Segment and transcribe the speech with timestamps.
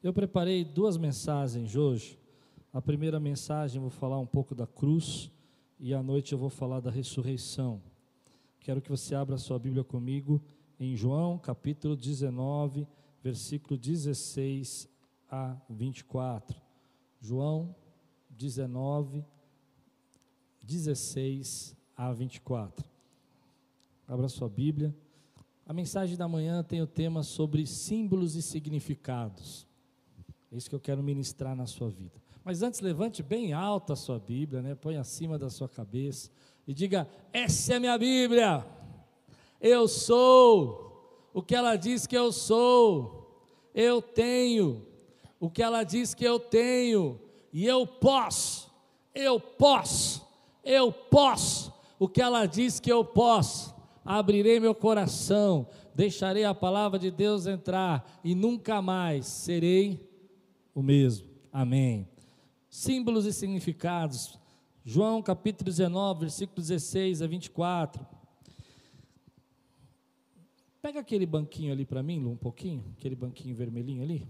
[0.00, 2.16] Eu preparei duas mensagens hoje.
[2.72, 5.28] A primeira mensagem eu vou falar um pouco da cruz
[5.76, 7.82] e à noite eu vou falar da ressurreição.
[8.60, 10.40] Quero que você abra sua Bíblia comigo
[10.78, 12.86] em João, capítulo 19,
[13.24, 14.88] versículo 16
[15.28, 16.62] a 24.
[17.20, 17.74] João
[18.30, 19.24] 19,
[20.62, 22.88] 16 a 24.
[24.06, 24.94] Abra sua Bíblia.
[25.66, 29.67] A mensagem da manhã tem o tema sobre símbolos e significados.
[30.50, 32.20] É isso que eu quero ministrar na sua vida.
[32.42, 34.74] Mas antes, levante bem alta a sua Bíblia, né?
[34.74, 36.30] põe acima da sua cabeça
[36.66, 38.66] e diga: Essa é a minha Bíblia.
[39.60, 43.44] Eu sou o que ela diz que eu sou.
[43.74, 44.86] Eu tenho
[45.38, 47.20] o que ela diz que eu tenho.
[47.52, 48.70] E eu posso,
[49.14, 50.26] eu posso,
[50.64, 53.74] eu posso o que ela diz que eu posso.
[54.04, 60.07] Abrirei meu coração, deixarei a palavra de Deus entrar e nunca mais serei
[60.78, 61.26] o mesmo.
[61.52, 62.08] Amém.
[62.70, 64.38] Símbolos e significados.
[64.84, 68.06] João capítulo 19, versículo 16 a 24.
[70.80, 74.28] Pega aquele banquinho ali para mim, Lu, um pouquinho, aquele banquinho vermelhinho ali.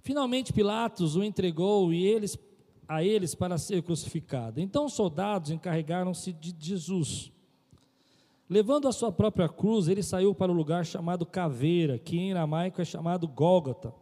[0.00, 2.38] Finalmente Pilatos o entregou e eles
[2.88, 4.58] a eles para ser crucificado.
[4.58, 7.30] Então os soldados encarregaram-se de Jesus.
[8.48, 12.80] Levando a sua própria cruz, ele saiu para o lugar chamado Caveira, que em aramaico
[12.80, 13.92] é chamado Gólgota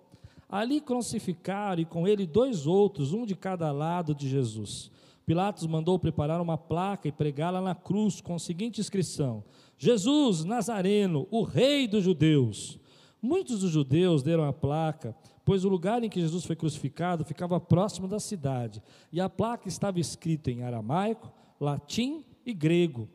[0.48, 4.90] Ali crucificaram e com ele dois outros, um de cada lado de Jesus.
[5.26, 9.42] Pilatos mandou preparar uma placa e pregá-la na cruz com a seguinte inscrição:
[9.78, 12.78] Jesus Nazareno, o Rei dos Judeus.
[13.22, 17.58] Muitos dos judeus deram a placa, pois o lugar em que Jesus foi crucificado ficava
[17.58, 23.08] próximo da cidade, e a placa estava escrita em aramaico, latim e grego.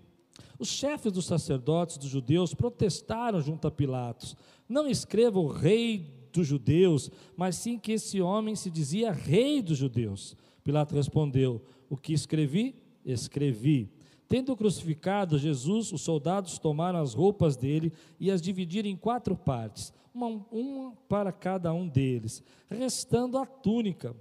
[0.57, 4.35] Os chefes dos sacerdotes dos judeus protestaram junto a Pilatos:
[4.67, 9.77] Não escreva o Rei dos judeus, mas sim que esse homem se dizia rei dos
[9.77, 10.35] judeus.
[10.63, 12.75] Pilato respondeu: O que escrevi?
[13.05, 13.89] Escrevi.
[14.27, 19.91] Tendo crucificado Jesus, os soldados tomaram as roupas dele e as dividiram em quatro partes,
[20.13, 24.16] uma, uma para cada um deles, restando a túnica.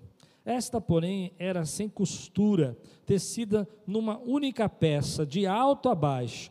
[0.46, 6.50] Esta, porém, era sem costura, tecida numa única peça, de alto a baixo.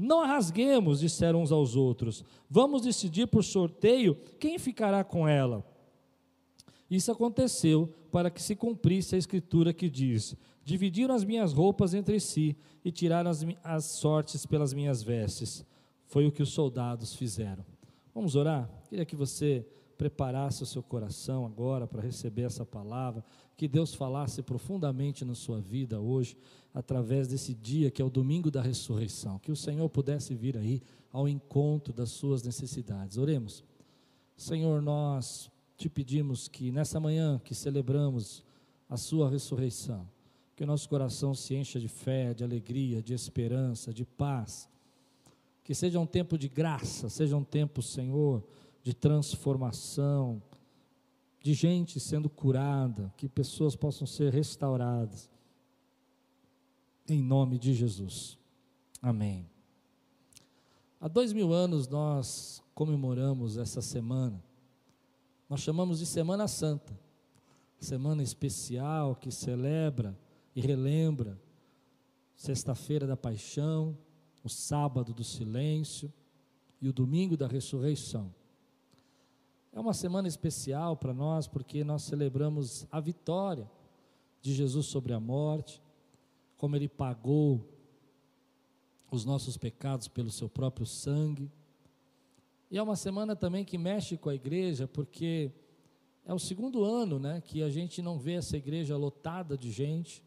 [0.00, 2.24] Não rasguemos, disseram uns aos outros.
[2.48, 5.66] Vamos decidir por sorteio quem ficará com ela.
[6.88, 12.20] Isso aconteceu para que se cumprisse a escritura que diz: Dividiram as minhas roupas entre
[12.20, 15.66] si e tiraram as, as sortes pelas minhas vestes.
[16.06, 17.66] Foi o que os soldados fizeram.
[18.14, 18.70] Vamos orar?
[18.88, 19.66] Queria que você
[19.98, 23.24] preparasse o seu coração agora para receber essa palavra,
[23.56, 26.36] que Deus falasse profundamente na sua vida hoje,
[26.72, 30.80] através desse dia que é o domingo da ressurreição, que o Senhor pudesse vir aí
[31.12, 33.18] ao encontro das suas necessidades.
[33.18, 33.64] Oremos.
[34.36, 38.44] Senhor, nós te pedimos que nessa manhã que celebramos
[38.88, 40.08] a sua ressurreição,
[40.54, 44.68] que o nosso coração se encha de fé, de alegria, de esperança, de paz.
[45.62, 48.42] Que seja um tempo de graça, seja um tempo, Senhor,
[48.88, 50.42] de transformação,
[51.42, 55.28] de gente sendo curada, que pessoas possam ser restauradas.
[57.06, 58.38] Em nome de Jesus.
[59.02, 59.46] Amém.
[60.98, 64.42] Há dois mil anos nós comemoramos essa semana.
[65.50, 66.98] Nós chamamos de Semana Santa,
[67.78, 70.18] semana especial que celebra
[70.56, 71.38] e relembra
[72.34, 73.98] Sexta-feira da Paixão,
[74.42, 76.10] o Sábado do Silêncio
[76.80, 78.37] e o Domingo da Ressurreição.
[79.72, 83.70] É uma semana especial para nós porque nós celebramos a vitória
[84.40, 85.82] de Jesus sobre a morte,
[86.56, 87.64] como ele pagou
[89.10, 91.50] os nossos pecados pelo seu próprio sangue.
[92.70, 95.50] E é uma semana também que mexe com a igreja, porque
[96.24, 100.22] é o segundo ano né, que a gente não vê essa igreja lotada de gente.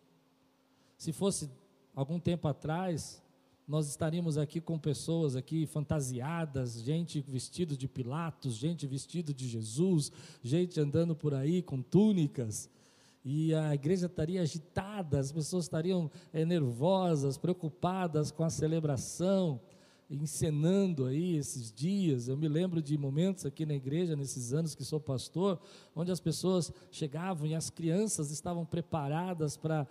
[0.97, 1.49] Se fosse
[1.95, 3.21] algum tempo atrás,
[3.71, 10.11] nós estaríamos aqui com pessoas aqui fantasiadas, gente vestido de Pilatos, gente vestido de Jesus,
[10.43, 12.69] gente andando por aí com túnicas,
[13.23, 19.61] e a igreja estaria agitada, as pessoas estariam é, nervosas, preocupadas com a celebração,
[20.09, 22.27] encenando aí esses dias.
[22.27, 25.57] Eu me lembro de momentos aqui na igreja, nesses anos que sou pastor,
[25.95, 29.87] onde as pessoas chegavam e as crianças estavam preparadas para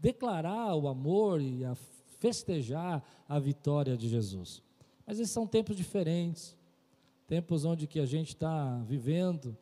[0.00, 1.74] declarar o amor e a
[2.24, 4.62] festejar a vitória de Jesus.
[5.06, 6.56] Mas esses são tempos diferentes,
[7.26, 9.54] tempos onde que a gente está vivendo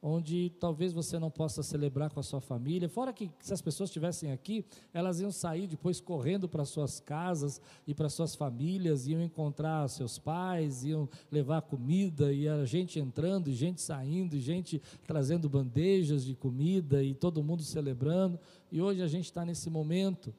[0.00, 2.88] onde talvez você não possa celebrar com a sua família.
[2.88, 7.60] Fora que, se as pessoas estivessem aqui, elas iam sair depois correndo para suas casas
[7.86, 13.48] e para suas famílias, iam encontrar seus pais, iam levar comida, e a gente entrando,
[13.48, 18.38] e gente saindo, e gente trazendo bandejas de comida, e todo mundo celebrando.
[18.70, 20.32] E hoje a gente está nesse momento,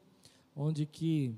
[0.55, 1.35] onde que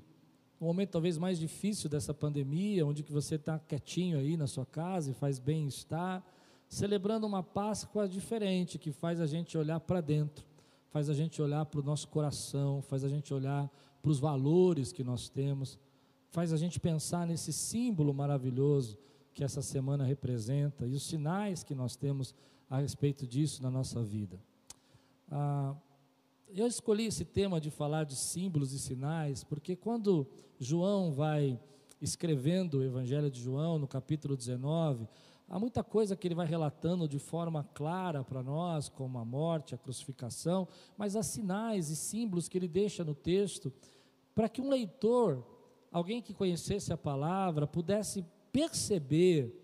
[0.62, 4.64] o momento talvez mais difícil dessa pandemia, onde que você está quietinho aí na sua
[4.64, 6.24] casa e faz bem estar,
[6.68, 10.46] celebrando uma Páscoa diferente, que faz a gente olhar para dentro,
[10.88, 13.68] faz a gente olhar para o nosso coração, faz a gente olhar
[14.00, 15.80] para os valores que nós temos,
[16.30, 18.96] faz a gente pensar nesse símbolo maravilhoso
[19.34, 22.36] que essa semana representa e os sinais que nós temos
[22.70, 24.38] a respeito disso na nossa vida.
[25.28, 25.74] Ah,
[26.54, 30.26] eu escolhi esse tema de falar de símbolos e sinais, porque quando
[30.58, 31.58] João vai
[32.00, 35.08] escrevendo o Evangelho de João, no capítulo 19,
[35.52, 39.74] Há muita coisa que ele vai relatando de forma clara para nós, como a morte,
[39.74, 40.66] a crucificação,
[40.96, 43.70] mas há sinais e símbolos que ele deixa no texto
[44.34, 45.44] para que um leitor,
[45.90, 49.54] alguém que conhecesse a palavra, pudesse perceber,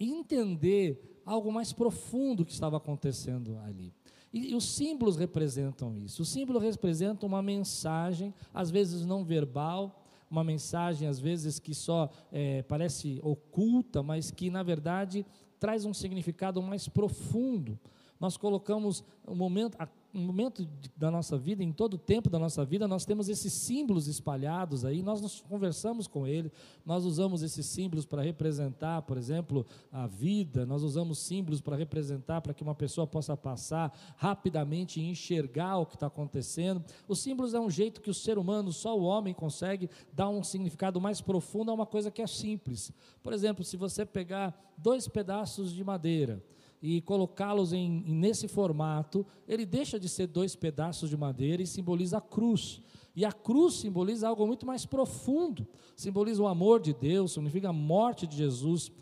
[0.00, 3.94] entender algo mais profundo que estava acontecendo ali.
[4.32, 6.22] E, e, os símbolos representam isso.
[6.22, 12.10] Os símbolos representam uma mensagem, às vezes não verbal, uma mensagem, às vezes, que só
[12.30, 15.24] é, parece oculta, mas que, na verdade,
[15.58, 17.78] traz um significado mais profundo.
[18.20, 19.76] Nós colocamos um momento,
[20.12, 20.66] um momento
[20.96, 24.84] da nossa vida, em todo o tempo da nossa vida, nós temos esses símbolos espalhados
[24.84, 26.50] aí, nós nos conversamos com ele,
[26.84, 32.40] nós usamos esses símbolos para representar, por exemplo, a vida, nós usamos símbolos para representar,
[32.40, 36.82] para que uma pessoa possa passar rapidamente e enxergar o que está acontecendo.
[37.06, 40.42] Os símbolos é um jeito que o ser humano, só o homem consegue dar um
[40.42, 42.92] significado mais profundo a uma coisa que é simples.
[43.22, 46.42] Por exemplo, se você pegar dois pedaços de madeira,
[46.80, 52.20] e colocá-los nesse formato, ele deixa de ser dois pedaços de madeira e simboliza a
[52.20, 52.80] cruz.
[53.16, 55.66] E a cruz simboliza algo muito mais profundo,
[55.96, 58.92] simboliza o amor de Deus, significa a morte de Jesus.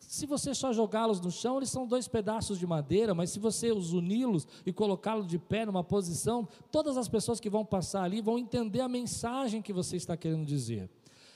[0.00, 3.70] Se você só jogá-los no chão, eles são dois pedaços de madeira, mas se você
[3.70, 8.20] os uni-los e colocá-los de pé numa posição, todas as pessoas que vão passar ali
[8.20, 10.90] vão entender a mensagem que você está querendo dizer.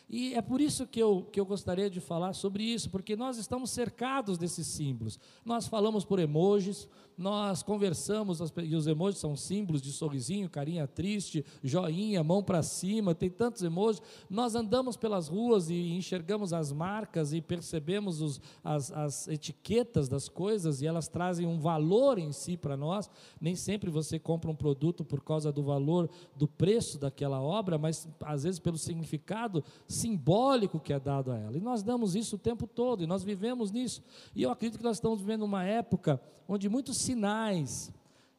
[0.09, 3.37] E é por isso que eu, que eu gostaria de falar sobre isso, porque nós
[3.37, 5.21] estamos cercados desses símbolos.
[5.45, 6.89] Nós falamos por emojis,
[7.19, 13.15] nós conversamos, e os emojis são símbolos de sorrisinho, carinha triste, joinha, mão para cima,
[13.15, 14.01] tem tantos emojis.
[14.31, 20.29] Nós andamos pelas ruas e enxergamos as marcas e percebemos os, as, as etiquetas das
[20.29, 23.11] coisas e elas trazem um valor em si para nós.
[23.41, 28.09] Nem sempre você compra um produto por causa do valor do preço daquela obra, mas
[28.21, 29.65] às vezes pelo significado
[29.99, 31.57] simbólico que é dado a ela.
[31.57, 34.03] E nós damos isso o tempo todo e nós vivemos nisso.
[34.35, 37.93] E eu acredito que nós estamos vivendo uma época onde muitos sinais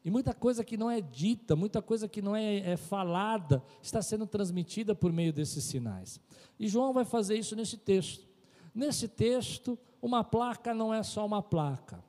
[0.04, 4.02] e muita coisa que não é dita, muita coisa que não é, é, falada, está
[4.02, 6.20] sendo transmitida por meio desses sinais.
[6.60, 8.28] E João vai fazer isso nesse texto.
[8.74, 12.04] Nesse texto, uma placa não é só uma placa.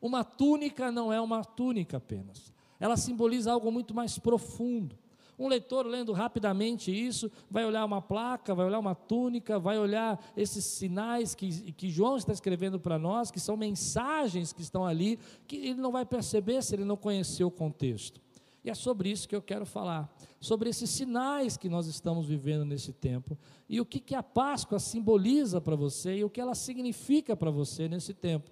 [0.00, 2.52] Uma túnica não é uma túnica apenas.
[2.78, 4.98] Ela simboliza algo muito mais profundo.
[5.38, 10.22] Um leitor lendo rapidamente isso, vai olhar uma placa, vai olhar uma túnica, vai olhar
[10.36, 15.18] esses sinais que, que João está escrevendo para nós, que são mensagens que estão ali,
[15.46, 18.20] que ele não vai perceber se ele não conhecer o contexto.
[18.64, 20.10] E é sobre isso que eu quero falar,
[20.40, 23.36] sobre esses sinais que nós estamos vivendo nesse tempo
[23.68, 27.50] e o que, que a Páscoa simboliza para você e o que ela significa para
[27.50, 28.50] você nesse tempo.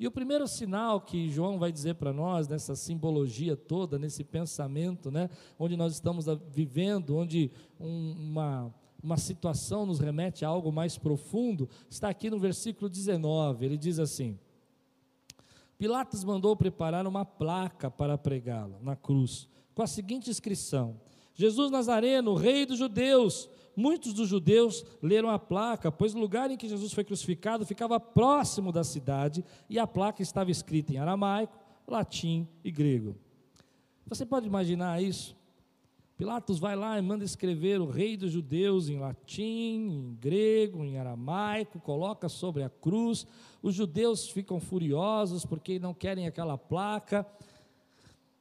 [0.00, 5.10] E o primeiro sinal que João vai dizer para nós, nessa simbologia toda, nesse pensamento,
[5.10, 5.28] né,
[5.58, 11.68] onde nós estamos vivendo, onde um, uma, uma situação nos remete a algo mais profundo,
[11.90, 13.62] está aqui no versículo 19.
[13.62, 14.38] Ele diz assim:
[15.76, 20.98] Pilatos mandou preparar uma placa para pregá-la na cruz, com a seguinte inscrição:
[21.34, 23.50] Jesus Nazareno, Rei dos Judeus.
[23.76, 27.98] Muitos dos judeus leram a placa, pois o lugar em que Jesus foi crucificado ficava
[27.98, 33.16] próximo da cidade e a placa estava escrita em aramaico, latim e grego.
[34.06, 35.36] Você pode imaginar isso?
[36.20, 40.98] Pilatos vai lá e manda escrever o rei dos judeus em latim, em grego, em
[40.98, 43.26] aramaico, coloca sobre a cruz.
[43.62, 47.26] Os judeus ficam furiosos porque não querem aquela placa.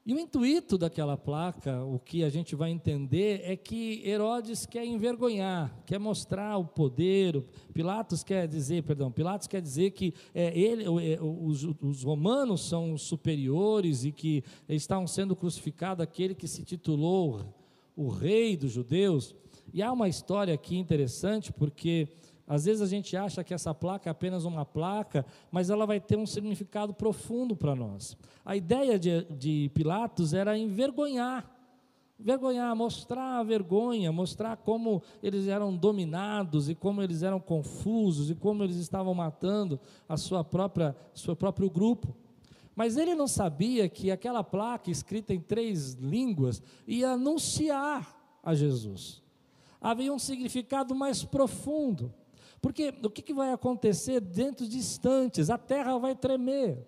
[0.06, 4.86] E o intuito daquela placa, o que a gente vai entender, é que Herodes quer
[4.86, 7.44] envergonhar, quer mostrar o poder.
[7.74, 12.98] Pilatos quer dizer, perdão, Pilatos quer dizer que é, ele, é, os, os, romanos são
[12.98, 17.54] superiores e que estavam sendo crucificados aquele que se titulou
[17.96, 19.36] o rei dos judeus.
[19.74, 22.08] E há uma história aqui interessante, porque
[22.50, 26.00] Às vezes a gente acha que essa placa é apenas uma placa, mas ela vai
[26.00, 28.18] ter um significado profundo para nós.
[28.44, 31.48] A ideia de, de Pilatos era envergonhar,
[32.20, 38.36] envergonhar, mostrar a vergonha, mostrar como eles eram dominados e como eles eram confusos e
[38.36, 42.16] como eles estavam matando a sua própria, seu próprio grupo.
[42.76, 49.22] Mas ele não sabia que aquela placa escrita em três línguas ia anunciar a Jesus.
[49.80, 52.12] Havia um significado mais profundo.
[52.62, 55.50] Porque o que, vai acontecer dentro de instantes?
[55.50, 56.86] A terra vai tremer.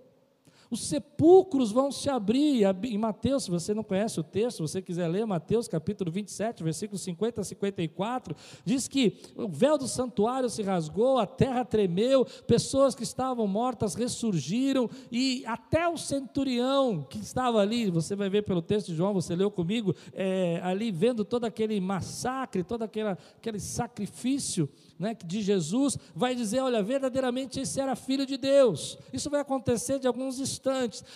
[0.72, 2.64] Os sepulcros vão se abrir.
[2.86, 6.64] Em Mateus, se você não conhece o texto, se você quiser ler Mateus capítulo 27,
[6.64, 12.26] versículos 50 a 54, diz que o véu do santuário se rasgou, a terra tremeu,
[12.48, 18.44] pessoas que estavam mortas ressurgiram, e até o centurião que estava ali, você vai ver
[18.44, 23.18] pelo texto de João, você leu comigo, é, ali vendo todo aquele massacre, todo aquela,
[23.38, 24.70] aquele sacrifício
[25.02, 29.00] né, de Jesus, vai dizer: olha, verdadeiramente esse era filho de Deus.
[29.12, 30.40] Isso vai acontecer de alguns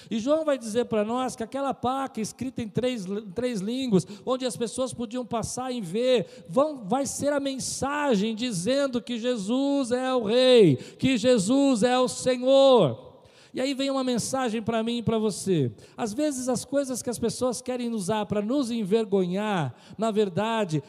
[0.09, 4.45] E João vai dizer para nós que aquela placa escrita em três, três línguas, onde
[4.45, 10.13] as pessoas podiam passar e ver, vão, vai ser a mensagem dizendo que Jesus é
[10.13, 13.05] o Rei, que Jesus é o Senhor.
[13.53, 15.71] E aí vem uma mensagem para mim e para você.
[15.95, 20.83] Às vezes as coisas que as pessoas querem usar para nos envergonhar, na verdade,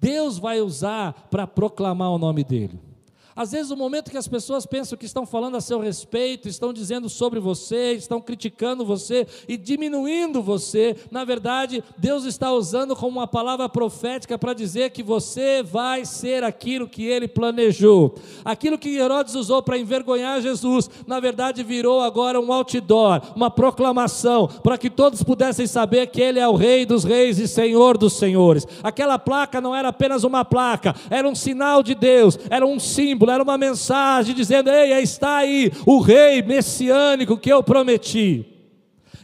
[0.00, 2.93] Deus vai usar para proclamar o nome dEle.
[3.36, 6.72] Às vezes, o momento que as pessoas pensam que estão falando a seu respeito, estão
[6.72, 13.18] dizendo sobre você, estão criticando você e diminuindo você, na verdade, Deus está usando como
[13.18, 18.14] uma palavra profética para dizer que você vai ser aquilo que ele planejou.
[18.44, 24.46] Aquilo que Herodes usou para envergonhar Jesus, na verdade, virou agora um outdoor, uma proclamação,
[24.46, 28.12] para que todos pudessem saber que ele é o Rei dos Reis e Senhor dos
[28.12, 28.64] Senhores.
[28.80, 33.23] Aquela placa não era apenas uma placa, era um sinal de Deus, era um símbolo
[33.24, 38.50] discípulo, era uma mensagem dizendo: Ei, está aí o rei messiânico que eu prometi.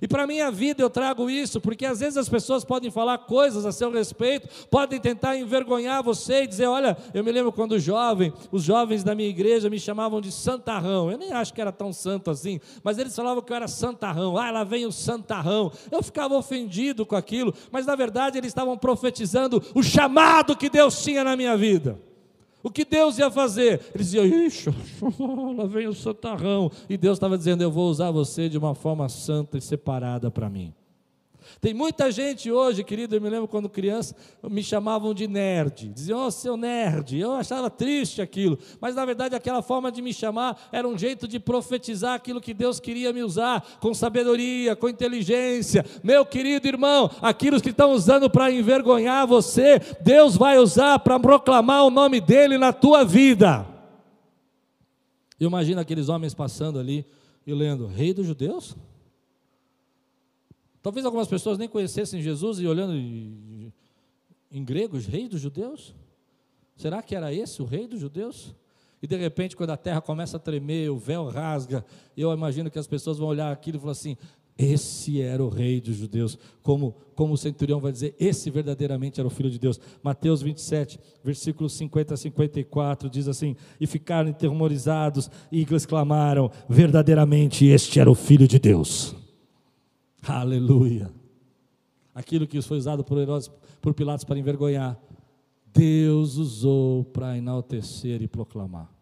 [0.03, 3.19] E para a minha vida eu trago isso, porque às vezes as pessoas podem falar
[3.19, 7.79] coisas a seu respeito, podem tentar envergonhar você e dizer: olha, eu me lembro quando
[7.79, 11.11] jovem, os jovens da minha igreja me chamavam de santarrão.
[11.11, 14.39] Eu nem acho que era tão santo assim, mas eles falavam que eu era santarrão.
[14.39, 15.71] Ah, lá vem o santarrão.
[15.91, 21.03] Eu ficava ofendido com aquilo, mas na verdade eles estavam profetizando o chamado que Deus
[21.03, 22.10] tinha na minha vida.
[22.63, 23.81] O que Deus ia fazer?
[23.95, 24.69] Eles diziam, ixi,
[25.57, 26.71] lá vem o santarrão.
[26.89, 30.49] E Deus estava dizendo, eu vou usar você de uma forma santa e separada para
[30.51, 30.75] mim.
[31.61, 35.89] Tem muita gente hoje, querido, eu me lembro quando criança, me chamavam de nerd.
[35.89, 37.19] Diziam, oh, seu nerd.
[37.19, 38.59] Eu achava triste aquilo.
[38.81, 42.55] Mas na verdade aquela forma de me chamar era um jeito de profetizar aquilo que
[42.55, 45.85] Deus queria me usar, com sabedoria, com inteligência.
[46.03, 51.85] Meu querido irmão, aquilo que estão usando para envergonhar você, Deus vai usar para proclamar
[51.85, 53.67] o nome dele na tua vida.
[55.39, 57.05] Eu imagino aqueles homens passando ali
[57.47, 58.75] e lendo, Rei dos Judeus?
[60.83, 63.73] Talvez algumas pessoas nem conhecessem Jesus e olhando em,
[64.51, 65.95] em grego, rei dos judeus.
[66.77, 68.55] Será que era esse o rei dos judeus?
[69.03, 71.85] E de repente, quando a terra começa a tremer, o véu rasga,
[72.17, 74.17] eu imagino que as pessoas vão olhar aquilo e falar assim:
[74.59, 79.27] esse era o rei dos judeus, como, como o centurião vai dizer, esse verdadeiramente era
[79.27, 79.81] o filho de Deus.
[80.03, 88.01] Mateus 27, versículos 50 a 54, diz assim: E ficaram enterrorizados e exclamaram: Verdadeiramente este
[88.01, 89.15] era o filho de Deus.
[90.23, 91.11] Aleluia.
[92.15, 93.51] Aquilo que foi usado por Herodes,
[93.81, 95.01] por Pilatos para envergonhar,
[95.73, 98.93] Deus usou para enaltecer e proclamar.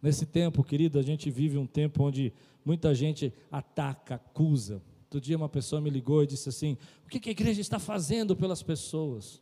[0.00, 2.32] Nesse tempo, querido, a gente vive um tempo onde
[2.64, 4.82] muita gente ataca, acusa.
[5.04, 8.34] Outro dia uma pessoa me ligou e disse assim: O que a igreja está fazendo
[8.34, 9.40] pelas pessoas?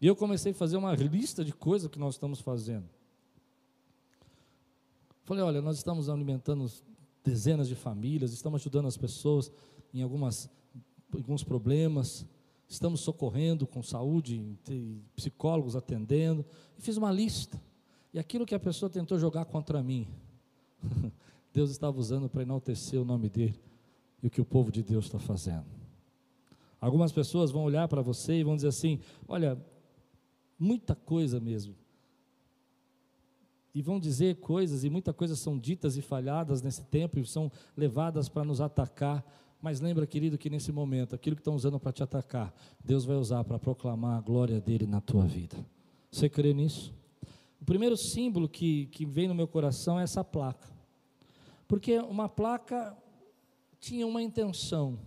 [0.00, 2.88] E eu comecei a fazer uma lista de coisas que nós estamos fazendo.
[5.24, 6.70] Falei: Olha, nós estamos alimentando
[7.24, 9.50] dezenas de famílias, estamos ajudando as pessoas
[9.92, 10.50] em algumas,
[11.12, 12.26] alguns problemas,
[12.68, 14.56] estamos socorrendo com saúde,
[15.16, 16.44] psicólogos atendendo,
[16.76, 17.60] e fiz uma lista.
[18.12, 20.06] E aquilo que a pessoa tentou jogar contra mim,
[21.52, 23.60] Deus estava usando para enaltecer o nome dele
[24.22, 25.66] e o que o povo de Deus está fazendo.
[26.80, 29.60] Algumas pessoas vão olhar para você e vão dizer assim: olha,
[30.58, 31.74] muita coisa mesmo.
[33.74, 37.50] E vão dizer coisas, e muitas coisas são ditas e falhadas nesse tempo, e são
[37.76, 39.24] levadas para nos atacar.
[39.60, 43.16] Mas lembra, querido, que nesse momento, aquilo que estão usando para te atacar, Deus vai
[43.16, 45.56] usar para proclamar a glória dele na tua vida.
[46.10, 46.94] Você crê nisso?
[47.60, 50.68] O primeiro símbolo que, que vem no meu coração é essa placa.
[51.66, 52.96] Porque uma placa
[53.80, 54.98] tinha uma intenção,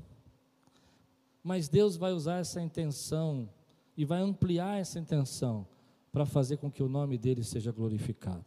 [1.44, 3.50] mas Deus vai usar essa intenção
[3.98, 5.66] e vai ampliar essa intenção
[6.12, 8.46] para fazer com que o nome dele seja glorificado.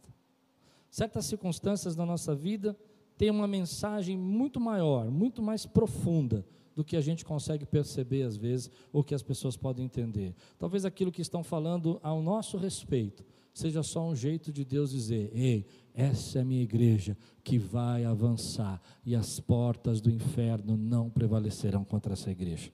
[0.89, 2.77] Certas circunstâncias da nossa vida
[3.17, 6.45] têm uma mensagem muito maior, muito mais profunda
[6.75, 10.35] do que a gente consegue perceber às vezes, ou que as pessoas podem entender.
[10.59, 15.31] Talvez aquilo que estão falando ao nosso respeito seja só um jeito de Deus dizer:
[15.33, 21.09] ei, essa é a minha igreja que vai avançar e as portas do inferno não
[21.09, 22.69] prevalecerão contra essa igreja.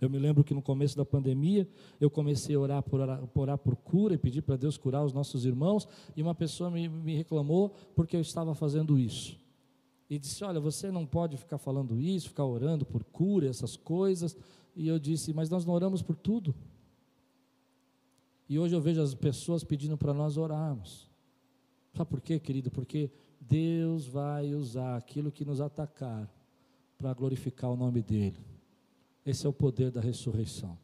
[0.00, 1.68] Eu me lembro que no começo da pandemia,
[2.00, 5.04] eu comecei a orar por, orar, por, orar por cura e pedir para Deus curar
[5.04, 9.39] os nossos irmãos, e uma pessoa me, me reclamou porque eu estava fazendo isso
[10.10, 14.36] e disse: Olha, você não pode ficar falando isso, ficar orando por cura, essas coisas.
[14.74, 16.52] E eu disse: Mas nós não oramos por tudo.
[18.48, 21.08] E hoje eu vejo as pessoas pedindo para nós orarmos.
[21.94, 22.68] Sabe por quê, querido?
[22.68, 23.08] Porque
[23.40, 26.28] Deus vai usar aquilo que nos atacar
[26.98, 28.44] para glorificar o nome dEle.
[29.24, 30.76] Esse é o poder da ressurreição.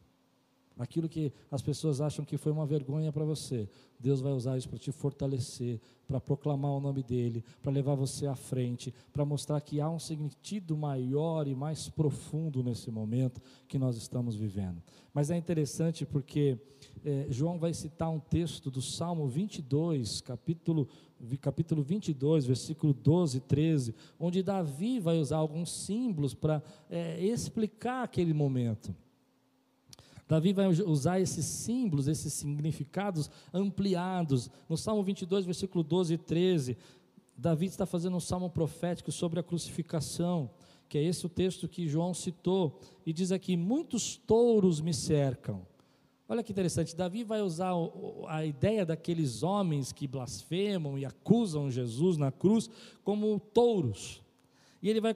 [0.77, 3.67] Aquilo que as pessoas acham que foi uma vergonha para você,
[3.99, 8.27] Deus vai usar isso para te fortalecer, para proclamar o nome dEle, para levar você
[8.27, 13.79] à frente, para mostrar que há um sentido maior e mais profundo nesse momento que
[13.79, 14.81] nós estamos vivendo.
[15.13, 16.59] Mas é interessante porque
[17.03, 20.87] é, João vai citar um texto do Salmo 22, capítulo,
[21.41, 28.03] capítulo 22, versículo 12 e 13, onde Davi vai usar alguns símbolos para é, explicar
[28.03, 28.95] aquele momento.
[30.27, 34.49] Davi vai usar esses símbolos, esses significados ampliados.
[34.67, 36.77] No Salmo 22, versículo 12 e 13,
[37.37, 40.49] Davi está fazendo um salmo profético sobre a crucificação,
[40.89, 45.65] que é esse o texto que João citou, e diz aqui: Muitos touros me cercam.
[46.29, 47.71] Olha que interessante, Davi vai usar
[48.27, 52.69] a ideia daqueles homens que blasfemam e acusam Jesus na cruz
[53.01, 54.21] como touros.
[54.81, 55.15] E ele vai,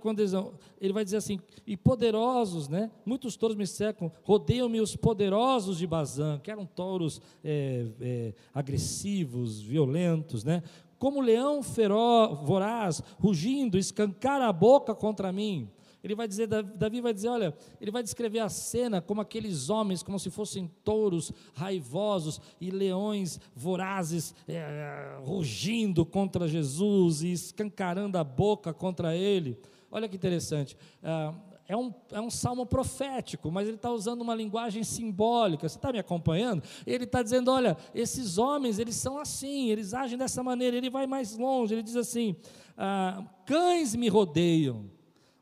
[0.79, 2.89] ele vai dizer assim: e poderosos, né?
[3.05, 9.61] Muitos touros me cercam, rodeiam-me os poderosos de Bazã, que eram touros é, é, agressivos,
[9.61, 10.63] violentos, né?
[10.97, 15.69] Como leão feroz, voraz, rugindo, escancar a boca contra mim.
[16.03, 20.01] Ele vai dizer, Davi vai dizer, olha, ele vai descrever a cena como aqueles homens,
[20.01, 28.23] como se fossem touros raivosos e leões vorazes é, rugindo contra Jesus e escancarando a
[28.23, 29.59] boca contra ele.
[29.91, 30.75] Olha que interessante.
[31.03, 31.35] Ah,
[31.67, 35.69] é um, é um salmo profético, mas ele está usando uma linguagem simbólica.
[35.69, 36.63] Você está me acompanhando?
[36.85, 40.75] Ele está dizendo: olha, esses homens, eles são assim, eles agem dessa maneira.
[40.75, 42.35] Ele vai mais longe, ele diz assim:
[42.77, 44.89] ah, cães me rodeiam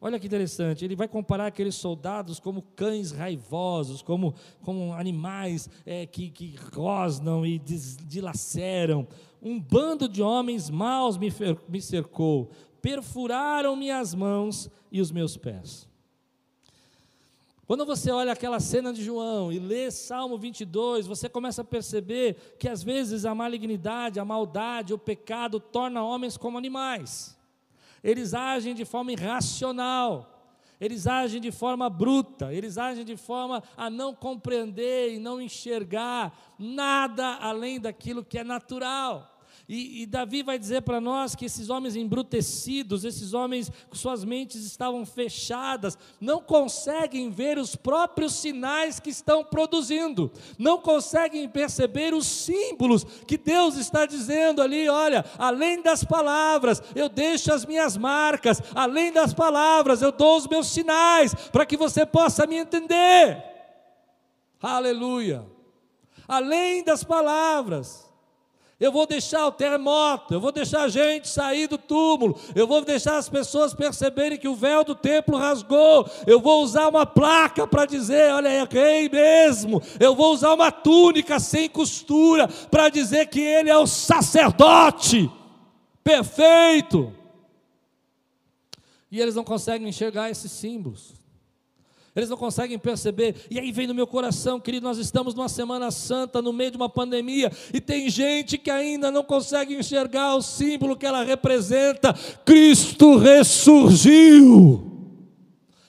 [0.02, 6.06] Olha que interessante, ele vai comparar aqueles soldados como cães raivosos, como, como animais é,
[6.06, 9.06] que, que rosnam e des, dilaceram.
[9.42, 11.28] Um bando de homens maus me,
[11.68, 12.50] me cercou,
[12.82, 15.86] perfuraram minhas mãos e os meus pés.
[17.68, 22.56] Quando você olha aquela cena de João e lê Salmo 22, você começa a perceber
[22.58, 27.38] que às vezes a malignidade, a maldade, o pecado torna homens como animais
[28.04, 30.40] eles agem de forma irracional,
[30.80, 36.38] eles agem de forma bruta, eles agem de forma a não compreender e não enxergar
[36.58, 39.39] nada além daquilo que é natural.
[39.72, 44.26] E, e Davi vai dizer para nós que esses homens embrutecidos, esses homens com suas
[44.26, 52.16] mentes estavam fechadas, não conseguem ver os próprios sinais que estão produzindo, não conseguem perceber
[52.16, 54.90] os símbolos que Deus está dizendo ali.
[54.90, 60.48] Olha, além das palavras, eu deixo as minhas marcas, além das palavras, eu dou os
[60.48, 63.44] meus sinais, para que você possa me entender.
[64.60, 65.46] Aleluia.
[66.28, 68.09] Além das palavras,
[68.80, 72.84] eu vou deixar o terremoto, eu vou deixar a gente sair do túmulo, eu vou
[72.84, 77.68] deixar as pessoas perceberem que o véu do templo rasgou, eu vou usar uma placa
[77.68, 83.28] para dizer: olha, é rei mesmo, eu vou usar uma túnica sem costura para dizer
[83.28, 85.30] que ele é o sacerdote
[86.02, 87.14] perfeito.
[89.12, 91.19] E eles não conseguem enxergar esses símbolos
[92.20, 93.36] eles não conseguem perceber.
[93.50, 96.78] E aí vem no meu coração, querido, nós estamos numa Semana Santa, no meio de
[96.78, 102.14] uma pandemia, e tem gente que ainda não consegue enxergar o símbolo que ela representa.
[102.46, 104.86] Cristo ressurgiu.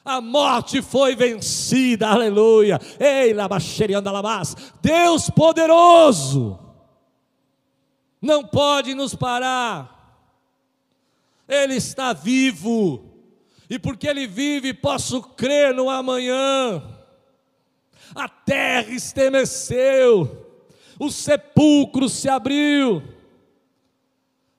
[0.05, 2.81] A morte foi vencida, aleluia.
[2.99, 4.57] Ei, labaxerianda labás.
[4.81, 6.59] Deus poderoso
[8.21, 9.99] não pode nos parar.
[11.49, 13.10] Ele está vivo
[13.71, 16.83] e porque Ele vive, posso crer no amanhã.
[18.13, 20.65] A terra estremeceu,
[20.99, 23.01] o sepulcro se abriu.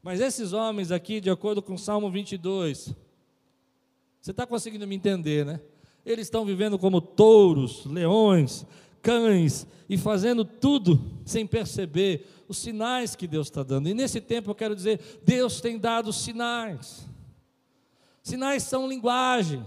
[0.02, 2.96] Mas esses homens aqui, de acordo com o Salmo 22,
[4.22, 5.60] você está conseguindo me entender, né?
[6.06, 8.66] Eles estão vivendo como touros, leões,
[9.02, 13.90] cães e fazendo tudo sem perceber os sinais que Deus está dando.
[13.90, 17.11] E nesse tempo eu quero dizer: Deus tem dado sinais.
[18.24, 19.66] Sinais são linguagem,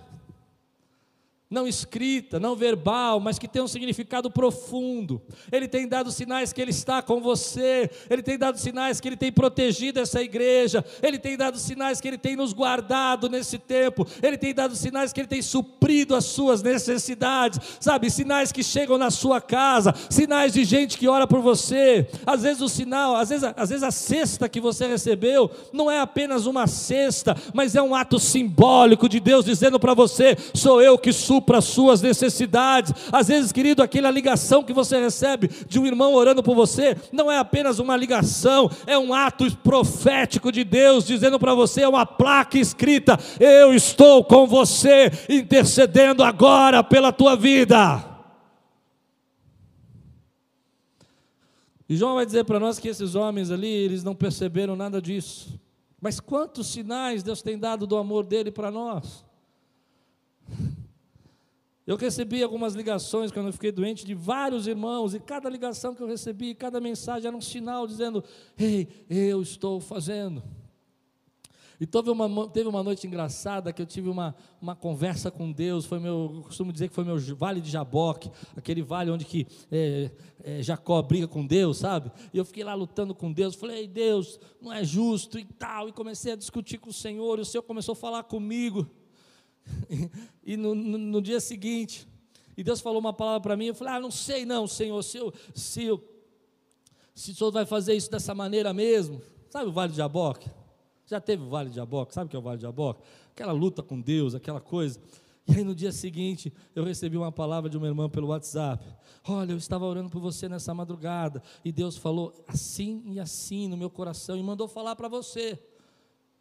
[1.51, 5.23] não escrita, não verbal, mas que tem um significado profundo.
[5.53, 9.17] Ele tem dado sinais que Ele está com você, Ele tem dado sinais que Ele
[9.17, 14.07] tem protegido essa igreja, Ele tem dado sinais que Ele tem nos guardado nesse tempo,
[14.23, 18.11] Ele tem dado sinais que Ele tem suprido as suas necessidades, sabe?
[18.11, 22.09] Sinais que chegam na sua casa, sinais de gente que ora por você.
[22.27, 26.01] Às vezes o sinal, às vezes, às vezes a cesta que você recebeu não é
[26.01, 30.99] apenas uma cesta, mas é um ato simbólico de Deus dizendo para você: sou eu
[30.99, 32.93] que supro supra as suas necessidades.
[33.11, 37.31] Às vezes, querido, aquela ligação que você recebe de um irmão orando por você, não
[37.31, 42.07] é apenas uma ligação, é um ato profético de Deus dizendo para você, é uma
[42.07, 48.13] placa escrita: Eu estou com você, intercedendo agora pela tua vida.
[51.89, 55.61] E João vai dizer para nós que esses homens ali, eles não perceberam nada disso.
[56.01, 59.25] Mas quantos sinais Deus tem dado do amor dele para nós?
[61.87, 66.03] Eu recebi algumas ligações quando eu fiquei doente de vários irmãos, e cada ligação que
[66.03, 68.25] eu recebi, cada mensagem era um sinal dizendo:
[68.59, 70.43] Ei, eu estou fazendo.
[71.81, 75.85] E teve uma, teve uma noite engraçada que eu tive uma, uma conversa com Deus.
[75.85, 79.47] Foi meu, eu costumo dizer que foi meu vale de Jaboque, aquele vale onde que
[79.71, 80.11] é,
[80.43, 82.11] é, Jacó briga com Deus, sabe?
[82.33, 83.55] E eu fiquei lá lutando com Deus.
[83.55, 85.89] Falei, Deus, não é justo e tal.
[85.89, 87.39] E comecei a discutir com o Senhor.
[87.39, 88.89] E o Senhor começou a falar comigo.
[90.47, 92.07] E no, no, no, dia seguinte,
[92.55, 95.17] e Deus falou uma palavra para mim, eu falei, ah, não sei não, Senhor, se,
[95.17, 96.05] eu, se, eu,
[97.15, 99.23] se o Senhor vai fazer isso dessa maneira mesmo.
[99.49, 100.51] Sabe o Vale de Jaboque?
[101.07, 102.13] Já teve o Vale de Jaboque?
[102.13, 103.03] Sabe o que é o Vale de Jaboque?
[103.31, 105.01] Aquela luta com Deus, aquela coisa.
[105.47, 108.85] E aí no dia seguinte, eu recebi uma palavra de uma irmã pelo WhatsApp.
[109.27, 113.77] Olha, eu estava orando por você nessa madrugada, e Deus falou assim e assim no
[113.77, 115.59] meu coração, e mandou falar para você.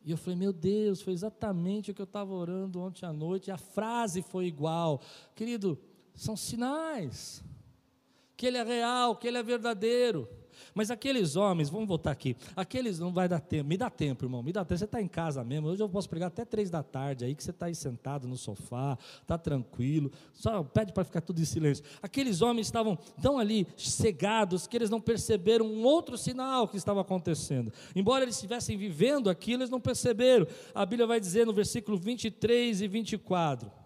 [0.05, 3.49] E eu falei, meu Deus, foi exatamente o que eu estava orando ontem à noite,
[3.49, 5.01] a frase foi igual.
[5.33, 5.79] Querido,
[6.13, 7.43] são sinais
[8.35, 10.27] que ele é real, que ele é verdadeiro.
[10.73, 14.43] Mas aqueles homens, vamos voltar aqui, aqueles não vai dar tempo, me dá tempo, irmão,
[14.43, 14.77] me dá tempo.
[14.77, 17.43] Você está em casa mesmo, hoje eu posso pregar até três da tarde aí, que
[17.43, 21.83] você está aí sentado no sofá, está tranquilo, só pede para ficar tudo em silêncio.
[22.01, 27.01] Aqueles homens estavam tão ali cegados que eles não perceberam um outro sinal que estava
[27.01, 27.71] acontecendo.
[27.95, 30.47] Embora eles estivessem vivendo aquilo, eles não perceberam.
[30.73, 33.82] A Bíblia vai dizer no versículo 23 e 24.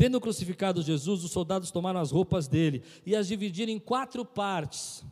[0.00, 5.04] Tendo crucificado Jesus, os soldados tomaram as roupas dele e as dividiram em quatro partes,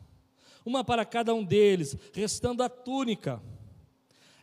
[0.65, 3.39] uma para cada um deles, restando a túnica.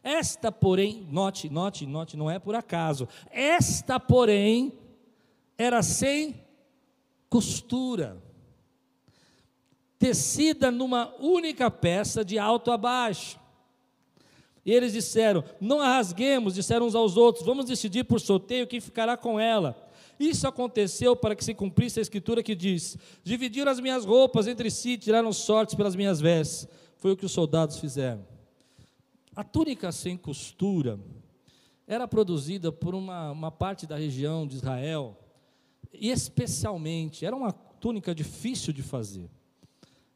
[0.04, 3.08] Esta, porém, note, note, note, não é por acaso.
[3.28, 4.72] Esta, porém,
[5.58, 6.40] era sem
[7.28, 8.22] costura,
[9.98, 13.36] tecida numa única peça de alto a baixo.
[14.66, 18.80] E eles disseram: Não a rasguemos, disseram uns aos outros, vamos decidir por sorteio quem
[18.80, 19.80] ficará com ela.
[20.18, 24.68] Isso aconteceu para que se cumprisse a escritura que diz: Dividiram as minhas roupas entre
[24.68, 26.66] si, tiraram sortes pelas minhas vestes.
[26.96, 28.26] Foi o que os soldados fizeram.
[29.36, 30.98] A túnica sem costura
[31.86, 35.16] era produzida por uma, uma parte da região de Israel,
[35.92, 39.30] e especialmente, era uma túnica difícil de fazer,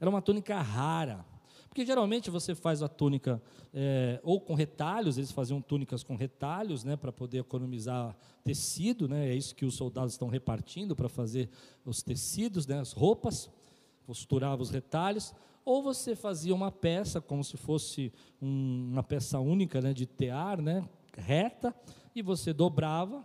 [0.00, 1.29] era uma túnica rara.
[1.70, 3.40] Porque geralmente você faz a túnica
[3.72, 9.28] é, ou com retalhos, eles faziam túnicas com retalhos, né, para poder economizar tecido, né,
[9.28, 11.48] é isso que os soldados estão repartindo para fazer
[11.84, 13.48] os tecidos, né, as roupas,
[14.04, 15.32] costurava os retalhos,
[15.64, 20.60] ou você fazia uma peça como se fosse um, uma peça única, né, de tear,
[20.60, 20.84] né,
[21.16, 21.72] reta,
[22.16, 23.24] e você dobrava,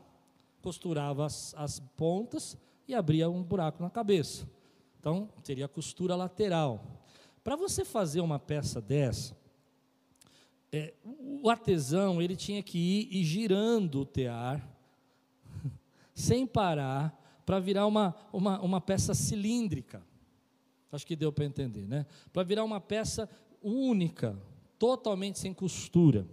[0.62, 2.56] costurava as, as pontas
[2.88, 4.48] e abria um buraco na cabeça.
[5.00, 7.05] Então, teria costura lateral.
[7.46, 9.38] Para você fazer uma peça dessa,
[10.72, 14.68] é, o artesão ele tinha que ir, ir girando o tear,
[16.12, 20.04] sem parar, para virar uma, uma, uma peça cilíndrica.
[20.92, 22.08] Acho que deu para entender, né?
[22.34, 23.30] Para virar uma peça
[23.62, 24.36] única,
[24.80, 26.26] totalmente sem costura.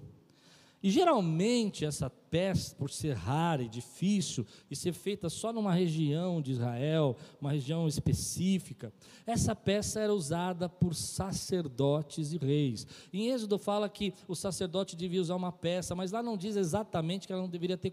[0.83, 6.43] E geralmente essa peça, por ser rara e difícil, e ser feita só numa região
[6.43, 8.93] de Israel, uma região específica,
[9.27, 12.87] essa peça era usada por sacerdotes e reis.
[13.13, 17.27] Em Êxodo fala que o sacerdote devia usar uma peça, mas lá não diz exatamente
[17.27, 17.91] que ela não deveria ter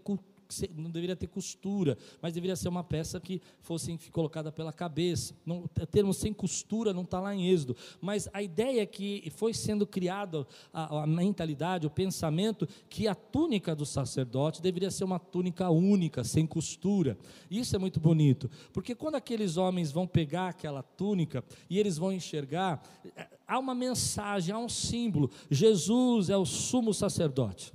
[0.76, 5.34] não deveria ter costura, mas deveria ser uma peça que fosse colocada pela cabeça.
[5.44, 9.30] Não, o termo sem costura não está lá em Êxodo, mas a ideia é que
[9.36, 15.04] foi sendo criada a, a mentalidade, o pensamento que a túnica do sacerdote deveria ser
[15.04, 17.16] uma túnica única, sem costura.
[17.50, 22.12] Isso é muito bonito, porque quando aqueles homens vão pegar aquela túnica e eles vão
[22.12, 22.82] enxergar,
[23.16, 25.30] é, há uma mensagem, há um símbolo.
[25.50, 27.72] Jesus é o sumo sacerdote.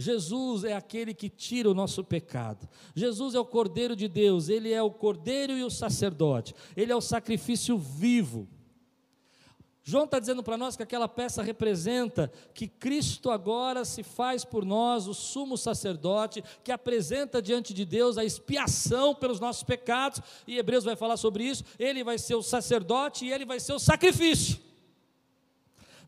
[0.00, 2.68] Jesus é aquele que tira o nosso pecado.
[2.94, 6.54] Jesus é o Cordeiro de Deus, ele é o Cordeiro e o sacerdote.
[6.76, 8.48] Ele é o sacrifício vivo.
[9.82, 14.64] João está dizendo para nós que aquela peça representa que Cristo agora se faz por
[14.64, 20.58] nós o sumo sacerdote, que apresenta diante de Deus a expiação pelos nossos pecados, e
[20.58, 21.64] Hebreus vai falar sobre isso.
[21.78, 24.67] Ele vai ser o sacerdote e ele vai ser o sacrifício.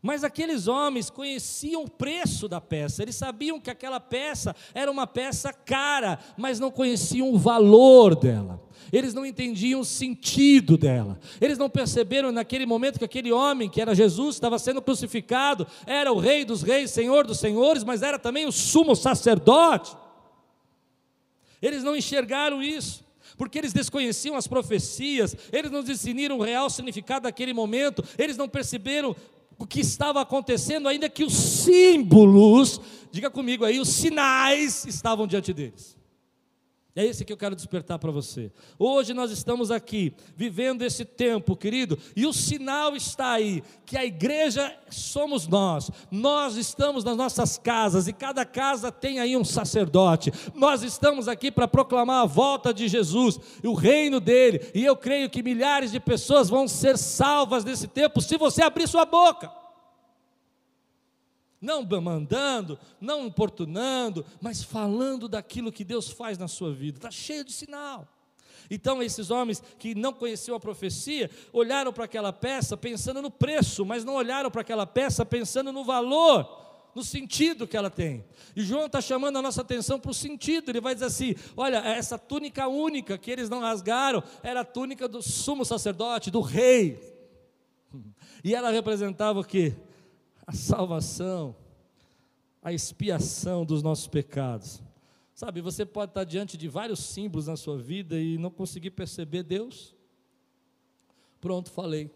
[0.01, 5.05] Mas aqueles homens conheciam o preço da peça, eles sabiam que aquela peça era uma
[5.05, 8.59] peça cara, mas não conheciam o valor dela
[8.91, 13.81] eles não entendiam o sentido dela, eles não perceberam naquele momento que aquele homem, que
[13.81, 18.19] era Jesus, estava sendo crucificado, era o Rei dos Reis, Senhor dos Senhores, mas era
[18.19, 19.95] também o sumo sacerdote.
[21.61, 27.23] Eles não enxergaram isso porque eles desconheciam as profecias, eles não discerniram o real significado
[27.23, 29.15] daquele momento, eles não perceberam
[29.61, 35.53] o que estava acontecendo, ainda que os símbolos, diga comigo aí, os sinais estavam diante
[35.53, 35.95] deles.
[36.93, 38.51] É esse que eu quero despertar para você.
[38.77, 44.03] Hoje nós estamos aqui, vivendo esse tempo, querido, e o sinal está aí, que a
[44.03, 45.89] igreja somos nós.
[46.11, 50.33] Nós estamos nas nossas casas, e cada casa tem aí um sacerdote.
[50.53, 55.29] Nós estamos aqui para proclamar a volta de Jesus, o reino dele, e eu creio
[55.29, 59.60] que milhares de pessoas vão ser salvas nesse tempo se você abrir sua boca
[61.61, 66.97] não mandando, não importunando, mas falando daquilo que Deus faz na sua vida.
[66.97, 68.07] Está cheio de sinal.
[68.69, 73.85] Então, esses homens que não conheciam a profecia, olharam para aquela peça pensando no preço,
[73.85, 78.23] mas não olharam para aquela peça pensando no valor, no sentido que ela tem.
[78.55, 80.71] E João está chamando a nossa atenção para o sentido.
[80.71, 85.07] Ele vai dizer assim: olha, essa túnica única que eles não rasgaram era a túnica
[85.07, 86.99] do sumo sacerdote, do rei.
[88.43, 89.71] E ela representava o que?
[90.51, 91.55] A salvação,
[92.61, 94.83] a expiação dos nossos pecados.
[95.33, 99.43] Sabe, você pode estar diante de vários símbolos na sua vida e não conseguir perceber
[99.43, 99.95] Deus.
[101.39, 102.11] Pronto, falei.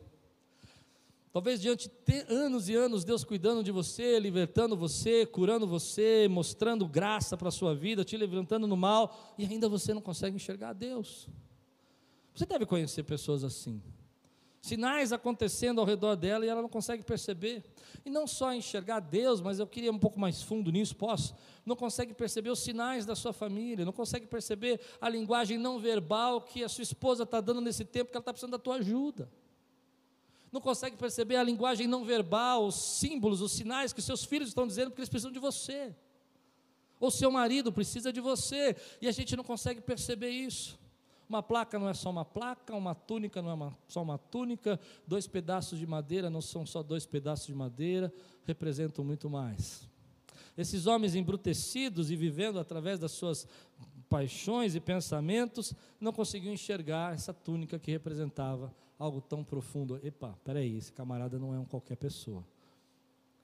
[1.32, 6.86] Talvez diante de anos e anos Deus cuidando de você, libertando você, curando você, mostrando
[6.88, 10.74] graça para a sua vida, te levantando no mal, e ainda você não consegue enxergar
[10.74, 11.30] Deus.
[12.34, 13.82] Você deve conhecer pessoas assim
[14.65, 17.63] sinais acontecendo ao redor dela e ela não consegue perceber.
[18.04, 21.36] E não só enxergar Deus, mas eu queria um pouco mais fundo nisso, posso?
[21.65, 26.41] Não consegue perceber os sinais da sua família, não consegue perceber a linguagem não verbal
[26.41, 29.30] que a sua esposa está dando nesse tempo que ela está precisando da tua ajuda.
[30.51, 34.65] Não consegue perceber a linguagem não verbal, os símbolos, os sinais que seus filhos estão
[34.65, 35.95] dizendo porque eles precisam de você.
[36.99, 40.80] Ou seu marido precisa de você, e a gente não consegue perceber isso.
[41.27, 44.79] Uma placa não é só uma placa, uma túnica não é uma, só uma túnica,
[45.07, 48.13] dois pedaços de madeira não são só dois pedaços de madeira,
[48.45, 49.89] representam muito mais.
[50.57, 53.47] Esses homens embrutecidos e vivendo através das suas
[54.07, 59.99] paixões e pensamentos, não conseguiam enxergar essa túnica que representava algo tão profundo.
[60.03, 62.45] Epa, peraí, esse camarada não é um qualquer pessoa.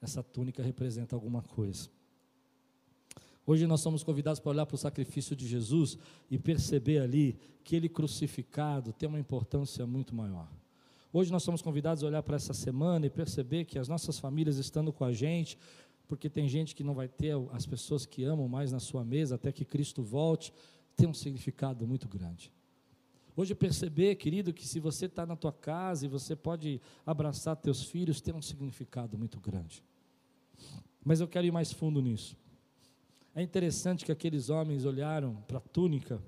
[0.00, 1.90] Essa túnica representa alguma coisa.
[3.46, 5.98] Hoje nós somos convidados para olhar para o sacrifício de Jesus
[6.30, 10.48] e perceber ali que ele crucificado tem uma importância muito maior.
[11.12, 14.56] Hoje nós somos convidados a olhar para essa semana e perceber que as nossas famílias
[14.56, 15.58] estando com a gente,
[16.06, 19.34] porque tem gente que não vai ter as pessoas que amam mais na sua mesa
[19.34, 20.54] até que Cristo volte,
[20.96, 22.52] tem um significado muito grande.
[23.34, 27.82] Hoje perceber, querido, que se você está na tua casa e você pode abraçar teus
[27.82, 29.82] filhos, tem um significado muito grande.
[31.04, 32.36] Mas eu quero ir mais fundo nisso.
[33.34, 36.22] É interessante que aqueles homens olharam para a túnica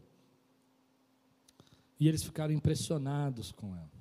[2.00, 3.92] e eles ficaram impressionados com ela.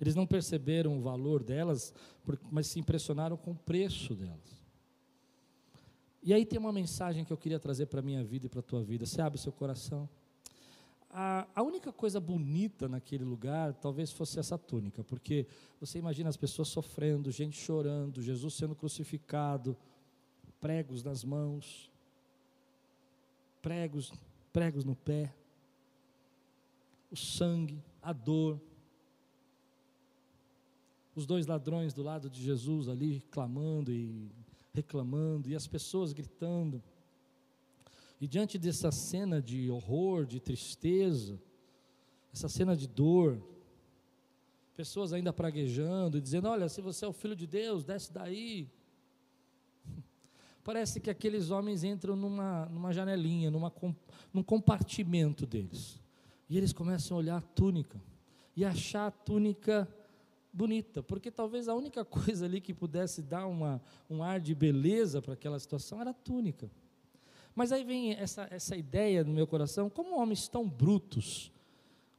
[0.00, 1.94] Eles não perceberam o valor delas,
[2.50, 4.62] mas se impressionaram com o preço delas.
[6.22, 8.60] E aí tem uma mensagem que eu queria trazer para a minha vida e para
[8.60, 9.06] a tua vida.
[9.06, 10.08] Você abre seu coração.
[11.08, 15.46] A, a, única coisa bonita naquele lugar talvez fosse essa túnica, porque
[15.78, 19.76] você imagina as pessoas sofrendo, gente chorando, Jesus sendo crucificado,
[20.58, 21.91] pregos nas mãos,
[23.62, 24.12] pregos,
[24.52, 25.32] pregos no pé,
[27.10, 28.60] o sangue, a dor.
[31.14, 34.30] Os dois ladrões do lado de Jesus ali clamando e
[34.74, 36.82] reclamando, e as pessoas gritando.
[38.20, 41.38] E diante dessa cena de horror, de tristeza,
[42.32, 43.42] essa cena de dor,
[44.74, 48.68] pessoas ainda praguejando e dizendo: Olha, se você é o filho de Deus, desce daí.
[50.64, 53.72] Parece que aqueles homens entram numa, numa janelinha, numa,
[54.32, 56.00] num compartimento deles.
[56.48, 58.00] E eles começam a olhar a túnica
[58.56, 59.88] e achar a túnica
[60.52, 65.22] bonita, porque talvez a única coisa ali que pudesse dar uma, um ar de beleza
[65.22, 66.70] para aquela situação era a túnica.
[67.54, 71.52] Mas aí vem essa, essa ideia no meu coração, como homens tão brutos,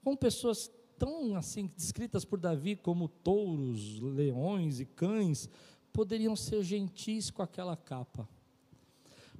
[0.04, 5.50] como pessoas tão assim descritas por Davi como touros, leões e cães,
[5.92, 8.28] poderiam ser gentis com aquela capa.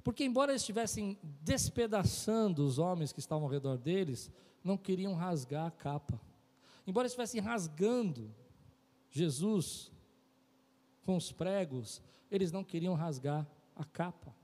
[0.04, 4.30] Porque embora eles estivessem despedaçando os homens que estavam ao redor deles,
[4.62, 6.20] não queriam rasgar a capa.
[6.86, 8.30] Embora estivessem rasgando
[9.10, 9.90] Jesus
[11.06, 14.34] com os pregos, eles não queriam rasgar a capa.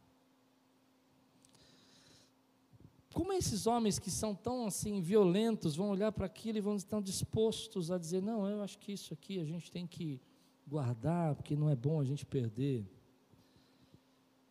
[3.12, 7.02] Como esses homens que são tão assim violentos vão olhar para aquilo e vão estar
[7.02, 10.20] dispostos a dizer: não, eu acho que isso aqui a gente tem que
[10.66, 12.86] guardar, porque não é bom a gente perder.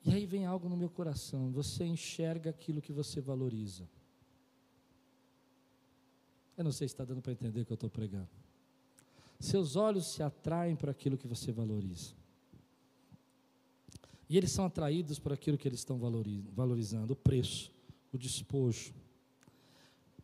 [0.05, 3.87] E aí vem algo no meu coração: você enxerga aquilo que você valoriza.
[6.57, 8.29] Eu não sei se está dando para entender o que eu estou pregando.
[9.39, 12.13] Seus olhos se atraem para aquilo que você valoriza.
[14.29, 17.71] E eles são atraídos por aquilo que eles estão valorizando, o preço,
[18.13, 18.93] o despojo.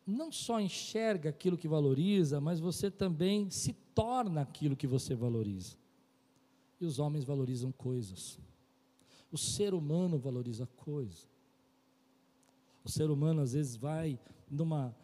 [0.06, 5.74] Não só enxerga aquilo que valoriza, mas você também se torna aquilo que você valoriza.
[6.80, 8.38] E os homens valorizam coisas.
[9.30, 11.28] O ser humano valoriza coisas.
[12.84, 14.94] O ser humano às vezes vai numa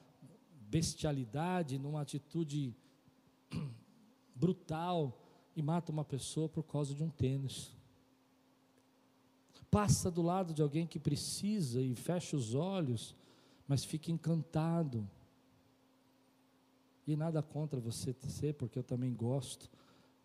[0.70, 2.74] bestialidade, numa atitude
[4.34, 5.18] brutal
[5.54, 7.74] e mata uma pessoa por causa de um tênis.
[9.70, 13.16] Passa do lado de alguém que precisa e fecha os olhos,
[13.66, 15.08] mas fica encantado.
[17.06, 19.70] E nada contra você ser, porque eu também gosto,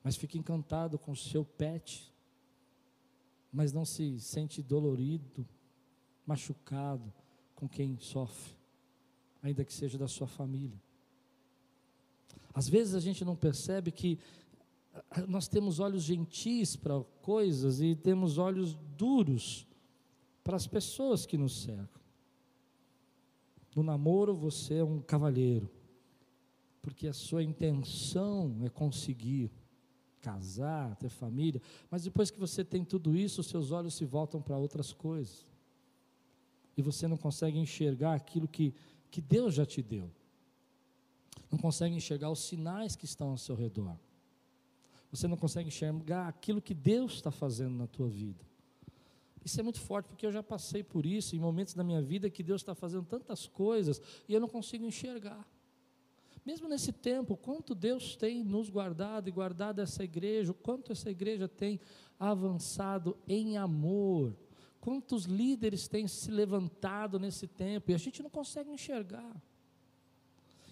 [0.03, 2.13] mas fica encantado com o seu pet,
[3.51, 5.47] mas não se sente dolorido,
[6.25, 7.13] machucado
[7.55, 8.57] com quem sofre
[9.41, 10.79] ainda que seja da sua família.
[12.53, 14.19] Às vezes a gente não percebe que
[15.11, 19.67] ah, nós temos olhos gentis para coisas e temos olhos duros
[20.43, 22.01] para as pessoas que nos cercam.
[23.75, 25.69] No namoro você é um cavalheiro,
[26.81, 29.51] porque a sua intenção é conseguir
[30.21, 34.41] casar, ter família, mas depois que você tem tudo isso, os seus olhos se voltam
[34.41, 35.45] para outras coisas.
[36.75, 38.73] E você não consegue enxergar aquilo que
[39.09, 40.11] que Deus já te deu.
[41.51, 43.97] Não consegue enxergar os sinais que estão ao seu redor.
[45.11, 48.45] Você não consegue enxergar aquilo que Deus está fazendo na tua vida.
[49.43, 52.29] Isso é muito forte, porque eu já passei por isso em momentos da minha vida
[52.29, 55.47] que Deus está fazendo tantas coisas e eu não consigo enxergar.
[56.47, 61.47] Mesmo nesse tempo, quanto Deus tem nos guardado e guardado essa igreja, quanto essa igreja
[61.47, 61.79] tem
[62.17, 64.33] avançado em amor,
[64.87, 69.35] Quantos líderes têm se levantado nesse tempo e a gente não consegue enxergar.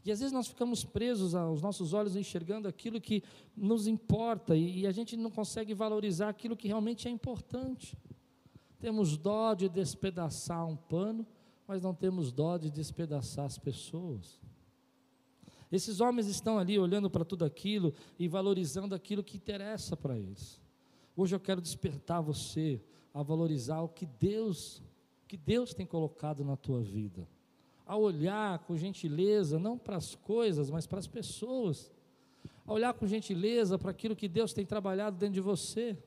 [0.06, 3.22] E às vezes nós ficamos presos aos nossos olhos enxergando aquilo que
[3.58, 7.98] nos importa e a gente não consegue valorizar aquilo que realmente é importante.
[8.80, 11.28] Temos dó de despedaçar um pano,
[11.68, 14.40] mas não temos dó de despedaçar as pessoas.
[15.76, 20.62] Esses homens estão ali olhando para tudo aquilo e valorizando aquilo que interessa para eles.
[21.18, 22.82] Hoje eu quero despertar você
[23.14, 24.82] a valorizar o que Deus,
[25.28, 27.28] que Deus tem colocado na tua vida.
[27.86, 31.92] A olhar com gentileza, não para as coisas, mas para as pessoas.
[32.66, 35.98] A olhar com gentileza para aquilo que Deus tem trabalhado dentro de você.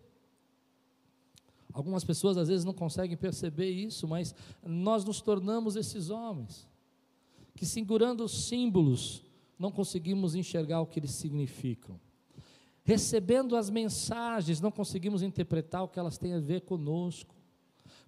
[1.75, 6.67] Algumas pessoas às vezes não conseguem perceber isso, mas nós nos tornamos esses homens
[7.55, 9.28] que, segurando os símbolos,
[9.59, 12.01] não conseguimos enxergar o que eles significam
[12.89, 17.35] recebendo as mensagens, não conseguimos interpretar o que elas têm a ver conosco.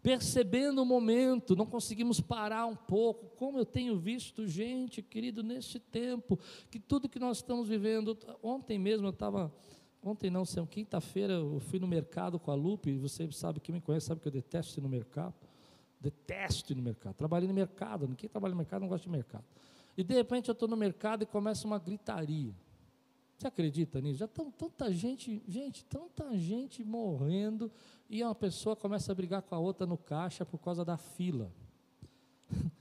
[0.02, 3.26] Percebendo o momento, não conseguimos parar um pouco.
[3.36, 6.38] Como eu tenho visto gente, querido, nesse tempo,
[6.70, 8.16] que tudo que nós estamos vivendo.
[8.42, 9.54] Ontem mesmo eu estava.
[10.02, 13.82] Ontem não, sei, quinta-feira eu fui no mercado com a Lupe, você sabe que me
[13.82, 15.34] conhece, sabe que eu detesto ir no mercado.
[16.00, 17.16] Detesto ir no mercado.
[17.16, 19.44] Trabalhei no mercado, quem trabalha no mercado não gosta de mercado.
[20.00, 22.54] E de repente eu estou no mercado e começa uma gritaria.
[23.36, 24.20] Você acredita nisso?
[24.20, 27.70] Já tão, tanta gente, gente, tanta gente morrendo
[28.08, 31.52] e uma pessoa começa a brigar com a outra no caixa por causa da fila.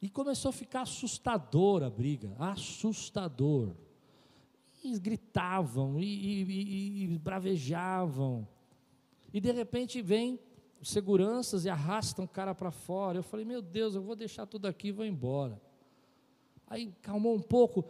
[0.00, 3.74] E começou a ficar assustadora a briga, assustador.
[4.84, 8.46] E gritavam, e, e, e, e bravejavam.
[9.34, 10.38] E de repente vem
[10.80, 13.18] seguranças e arrastam o cara para fora.
[13.18, 15.60] Eu falei, meu Deus, eu vou deixar tudo aqui e vou embora.
[16.68, 17.84] Aí calmou um pouco.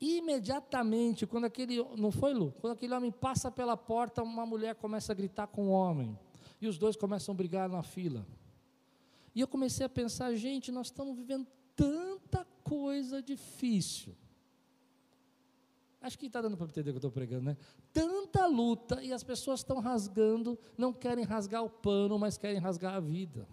[0.00, 2.52] Imediatamente, quando aquele, não foi Lu?
[2.60, 6.18] Quando aquele homem passa pela porta, uma mulher começa a gritar com o homem.
[6.60, 8.26] E os dois começam a brigar na fila.
[9.34, 14.14] E eu comecei a pensar, gente, nós estamos vivendo tanta coisa difícil.
[16.00, 17.56] Acho que está dando para entender o que eu estou pregando, né?
[17.90, 22.94] Tanta luta e as pessoas estão rasgando, não querem rasgar o pano, mas querem rasgar
[22.94, 23.48] a vida.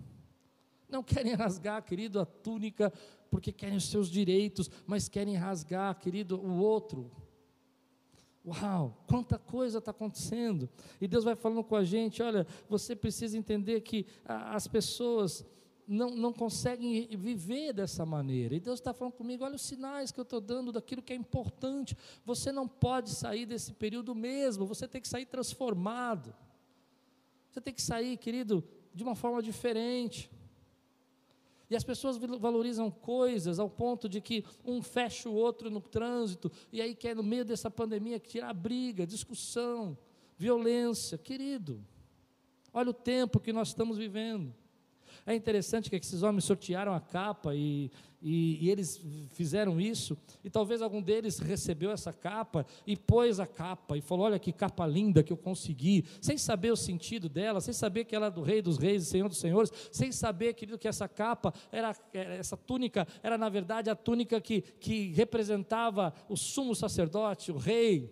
[0.89, 2.91] Não querem rasgar, querido, a túnica,
[3.31, 7.09] porque querem os seus direitos, mas querem rasgar, querido, o outro.
[8.45, 10.69] Uau, quanta coisa está acontecendo.
[10.99, 15.45] E Deus vai falando com a gente: olha, você precisa entender que as pessoas
[15.87, 18.55] não, não conseguem viver dessa maneira.
[18.55, 21.15] E Deus está falando comigo: olha os sinais que eu estou dando daquilo que é
[21.15, 21.95] importante.
[22.25, 26.35] Você não pode sair desse período mesmo, você tem que sair transformado.
[27.49, 28.63] Você tem que sair, querido,
[28.93, 30.29] de uma forma diferente.
[31.71, 36.51] E as pessoas valorizam coisas ao ponto de que um fecha o outro no trânsito,
[36.69, 39.97] e aí quer, no meio dessa pandemia, tirar briga, discussão,
[40.37, 41.17] violência.
[41.17, 41.81] Querido,
[42.73, 44.53] olha o tempo que nós estamos vivendo.
[45.25, 47.91] É interessante que esses homens sortearam a capa e,
[48.21, 48.99] e, e, eles
[49.31, 54.25] fizeram isso, e talvez algum deles recebeu essa capa e pôs a capa e falou:
[54.25, 58.15] Olha que capa linda que eu consegui, sem saber o sentido dela, sem saber que
[58.15, 61.07] ela é do Rei dos Reis e Senhor dos Senhores, sem saber, querido, que essa
[61.07, 67.51] capa, era, essa túnica, era na verdade a túnica que, que representava o sumo sacerdote,
[67.51, 68.11] o rei.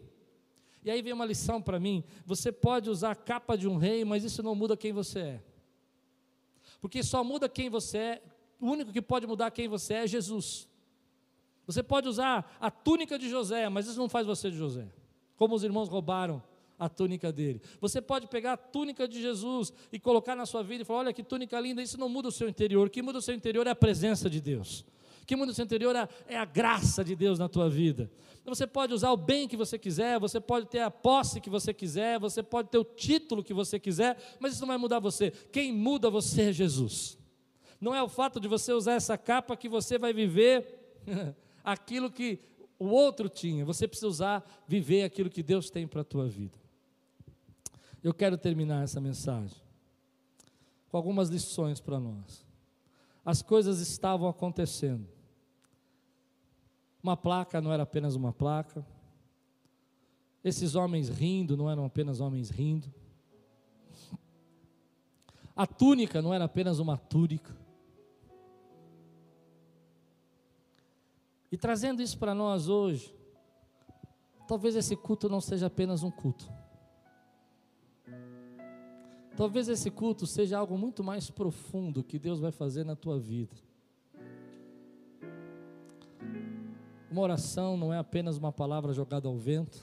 [0.84, 4.06] E aí vem uma lição para mim: você pode usar a capa de um rei,
[4.06, 5.49] mas isso não muda quem você é.
[6.82, 8.22] Porque só muda quem você é,
[8.60, 10.68] o único que pode mudar quem você é é Jesus.
[11.66, 14.88] Você pode usar a túnica de José, mas isso não faz você de José.
[15.38, 16.44] Como os irmãos roubaram
[16.80, 17.62] a túnica dele.
[17.82, 21.14] Você pode pegar a túnica de Jesus e colocar na sua vida e falar: olha
[21.14, 22.88] que túnica linda, isso não muda o seu interior.
[22.88, 24.86] O que muda o seu interior é a presença de Deus.
[25.26, 28.10] Que muda o seu interior é, é a graça de Deus na tua vida.
[28.42, 31.50] Então você pode usar o bem que você quiser, você pode ter a posse que
[31.50, 35.00] você quiser, você pode ter o título que você quiser, mas isso não vai mudar
[35.00, 35.32] você.
[35.52, 37.18] Quem muda você é Jesus.
[37.80, 41.00] Não é o fato de você usar essa capa que você vai viver
[41.64, 42.40] aquilo que
[42.80, 43.64] o outro tinha.
[43.66, 46.58] Você precisa usar, viver aquilo que Deus tem para a tua vida.
[48.04, 49.58] Eu quero terminar essa mensagem
[50.90, 52.49] com algumas lições para nós.
[53.24, 55.08] As coisas estavam acontecendo.
[57.02, 58.86] Uma placa não era apenas uma placa.
[60.44, 62.94] Esses homens rindo não eram apenas homens rindo.
[65.56, 67.56] A túnica não era apenas uma túnica.
[71.52, 73.14] E trazendo isso para nós hoje,
[74.48, 76.59] talvez esse culto não seja apenas um culto.
[79.40, 83.56] Talvez esse culto seja algo muito mais profundo que Deus vai fazer na tua vida.
[87.10, 89.80] Uma oração não é apenas uma palavra jogada ao vento.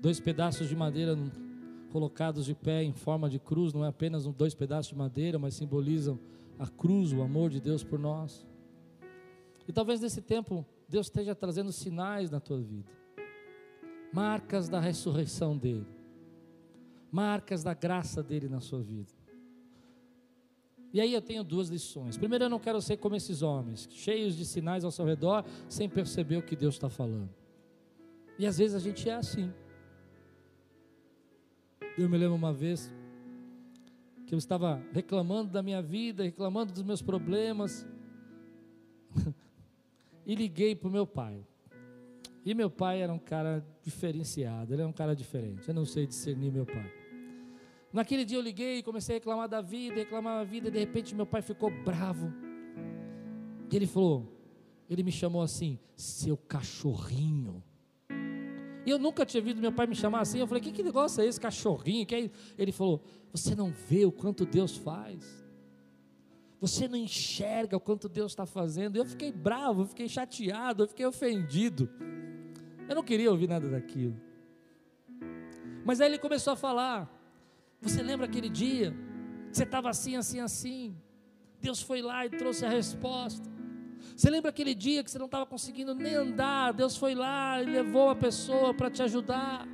[0.00, 1.16] Dois pedaços de madeira
[1.92, 5.54] colocados de pé em forma de cruz não é apenas dois pedaços de madeira, mas
[5.54, 6.18] simbolizam
[6.58, 8.44] a cruz, o amor de Deus por nós.
[9.68, 12.90] E talvez nesse tempo Deus esteja trazendo sinais na tua vida,
[14.12, 15.86] marcas da ressurreição dele,
[17.10, 19.12] marcas da graça dele na sua vida.
[20.92, 22.16] E aí eu tenho duas lições.
[22.16, 25.88] Primeiro, eu não quero ser como esses homens, cheios de sinais ao seu redor, sem
[25.88, 27.28] perceber o que Deus está falando.
[28.38, 29.52] E às vezes a gente é assim.
[31.96, 32.90] Eu me lembro uma vez
[34.26, 37.86] que eu estava reclamando da minha vida, reclamando dos meus problemas,
[40.24, 41.44] e liguei para o meu pai.
[42.44, 45.68] E meu pai era um cara diferenciado, ele era um cara diferente.
[45.68, 46.97] Eu não sei discernir meu pai.
[47.92, 51.14] Naquele dia eu liguei comecei a reclamar da vida, reclamar da vida, e de repente
[51.14, 52.32] meu pai ficou bravo.
[53.70, 54.26] E ele falou,
[54.88, 57.62] ele me chamou assim, seu cachorrinho.
[58.88, 60.38] E eu nunca tinha visto meu pai me chamar assim.
[60.38, 62.06] Eu falei, que, que negócio é esse, cachorrinho?
[62.06, 65.46] Que é ele falou, você não vê o quanto Deus faz.
[66.60, 68.96] Você não enxerga o quanto Deus está fazendo.
[68.96, 71.88] Eu fiquei bravo, eu fiquei chateado, eu fiquei ofendido.
[72.88, 74.18] Eu não queria ouvir nada daquilo.
[75.84, 77.17] Mas aí ele começou a falar.
[77.80, 78.94] Você lembra aquele dia?
[79.52, 80.96] Você estava assim, assim, assim.
[81.60, 83.48] Deus foi lá e trouxe a resposta.
[84.16, 86.72] Você lembra aquele dia que você não estava conseguindo nem andar?
[86.72, 89.66] Deus foi lá e levou uma pessoa para te ajudar.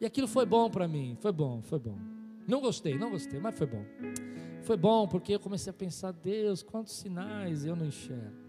[0.00, 1.98] E aquilo foi bom para mim, foi bom, foi bom.
[2.46, 3.84] Não gostei, não gostei, mas foi bom.
[4.62, 8.43] Foi bom porque eu comecei a pensar, Deus, quantos sinais eu não enxergo.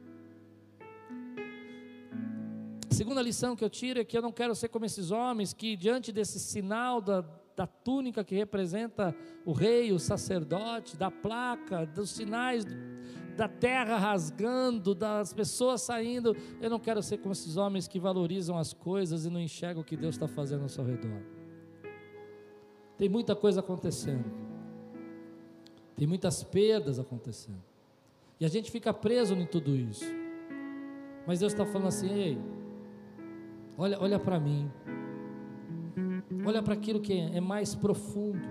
[2.96, 5.76] Segunda lição que eu tiro é que eu não quero ser como esses homens que,
[5.76, 7.26] diante desse sinal da,
[7.56, 9.14] da túnica que representa
[9.46, 12.66] o rei, o sacerdote, da placa, dos sinais
[13.36, 16.36] da terra rasgando, das pessoas saindo.
[16.62, 19.86] Eu não quero ser como esses homens que valorizam as coisas e não enxergam o
[19.86, 21.22] que Deus está fazendo ao seu redor.
[22.98, 24.24] Tem muita coisa acontecendo,
[25.98, 27.62] tem muitas perdas acontecendo,
[28.40, 30.06] e a gente fica preso em tudo isso.
[31.28, 32.38] Mas Deus está falando assim: ei,
[33.78, 34.72] olha, olha para mim,
[36.46, 38.48] olha para aquilo que é mais profundo.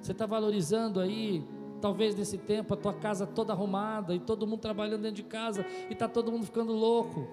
[0.00, 1.44] Você está valorizando aí
[1.80, 5.64] Talvez nesse tempo a tua casa toda arrumada e todo mundo trabalhando dentro de casa
[5.88, 7.26] e está todo mundo ficando louco.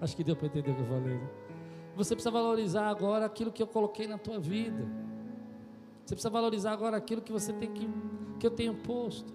[0.00, 1.14] Acho que deu para entender o que eu falei.
[1.14, 1.30] Né?
[1.96, 4.86] Você precisa valorizar agora aquilo que eu coloquei na tua vida.
[6.04, 7.88] Você precisa valorizar agora aquilo que você tem que
[8.38, 9.32] que eu tenho posto.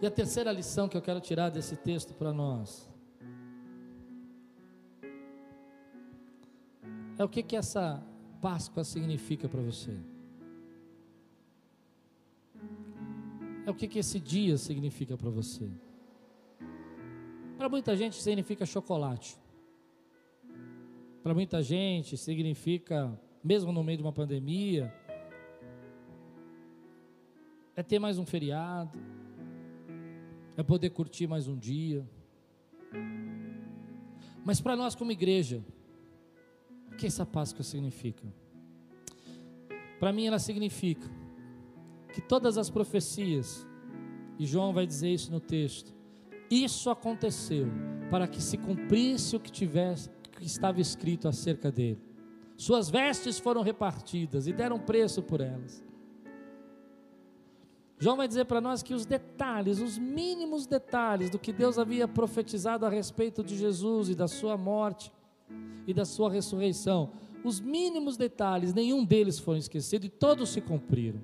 [0.00, 2.88] E a terceira lição que eu quero tirar desse texto para nós
[7.18, 8.02] é o que que essa
[8.40, 9.98] Páscoa significa para você.
[13.68, 15.68] é o que, que esse dia significa para você.
[17.58, 19.36] Para muita gente significa chocolate.
[21.22, 24.90] Para muita gente significa, mesmo no meio de uma pandemia,
[27.76, 28.98] é ter mais um feriado,
[30.56, 32.08] é poder curtir mais um dia.
[34.46, 35.62] Mas para nós, como igreja,
[36.98, 38.22] que essa Páscoa significa?
[39.98, 41.08] Para mim, ela significa
[42.12, 43.66] que todas as profecias,
[44.38, 45.94] e João vai dizer isso no texto,
[46.50, 47.66] isso aconteceu
[48.10, 52.00] para que se cumprisse o que tivesse, que estava escrito acerca dele.
[52.56, 55.84] Suas vestes foram repartidas e deram preço por elas.
[58.00, 62.06] João vai dizer para nós que os detalhes, os mínimos detalhes do que Deus havia
[62.06, 65.12] profetizado a respeito de Jesus e da sua morte
[65.86, 67.12] e da sua ressurreição,
[67.44, 71.20] os mínimos detalhes, nenhum deles foram esquecidos e todos se cumpriram.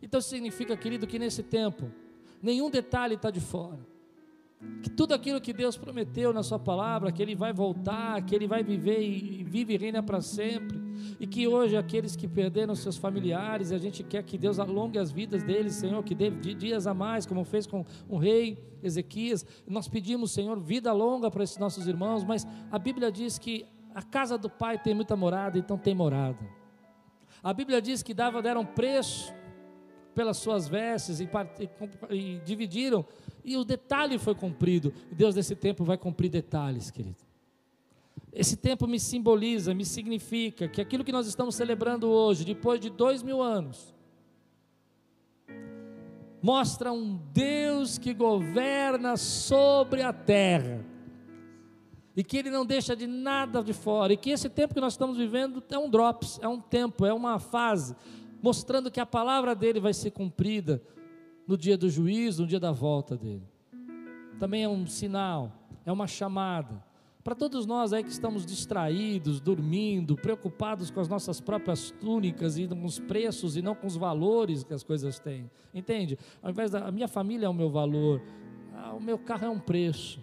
[0.00, 1.90] Então significa, querido, que nesse tempo,
[2.42, 3.78] nenhum detalhe está de fora.
[4.82, 8.46] Que tudo aquilo que Deus prometeu na Sua palavra, que Ele vai voltar, que Ele
[8.46, 10.78] vai viver e vive e reina para sempre,
[11.18, 15.10] e que hoje aqueles que perderam seus familiares, a gente quer que Deus alongue as
[15.10, 19.44] vidas deles, Senhor, que dê dias a mais, como fez com o rei Ezequias.
[19.66, 24.02] Nós pedimos, Senhor, vida longa para esses nossos irmãos, mas a Bíblia diz que a
[24.02, 26.38] casa do Pai tem muita morada, então tem morada.
[27.42, 29.32] A Bíblia diz que dava, deram preço
[30.14, 31.28] pelas suas vestes e,
[31.58, 33.04] e, e dividiram,
[33.44, 34.92] e o detalhe foi cumprido.
[35.10, 37.31] Deus desse tempo vai cumprir detalhes, querido.
[38.32, 42.88] Esse tempo me simboliza, me significa que aquilo que nós estamos celebrando hoje, depois de
[42.88, 43.94] dois mil anos,
[46.42, 50.84] mostra um Deus que governa sobre a terra
[52.16, 54.92] e que Ele não deixa de nada de fora, e que esse tempo que nós
[54.94, 57.96] estamos vivendo é um drops, é um tempo, é uma fase,
[58.42, 60.82] mostrando que a palavra dele vai ser cumprida
[61.46, 63.48] no dia do juízo, no dia da volta dele.
[64.38, 65.52] Também é um sinal,
[65.86, 66.84] é uma chamada.
[67.22, 72.66] Para todos nós aí que estamos distraídos, dormindo, preocupados com as nossas próprias túnicas e
[72.66, 75.48] com os preços e não com os valores que as coisas têm.
[75.72, 76.18] Entende?
[76.42, 78.20] Ao invés da minha família é o meu valor,
[78.74, 80.20] ah, o meu carro é um preço.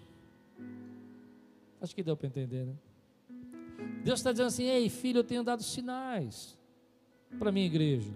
[1.80, 2.74] Acho que deu para entender, né?
[4.04, 6.60] Deus está dizendo assim: ei, filho, eu tenho dado sinais
[7.38, 8.12] para a minha igreja.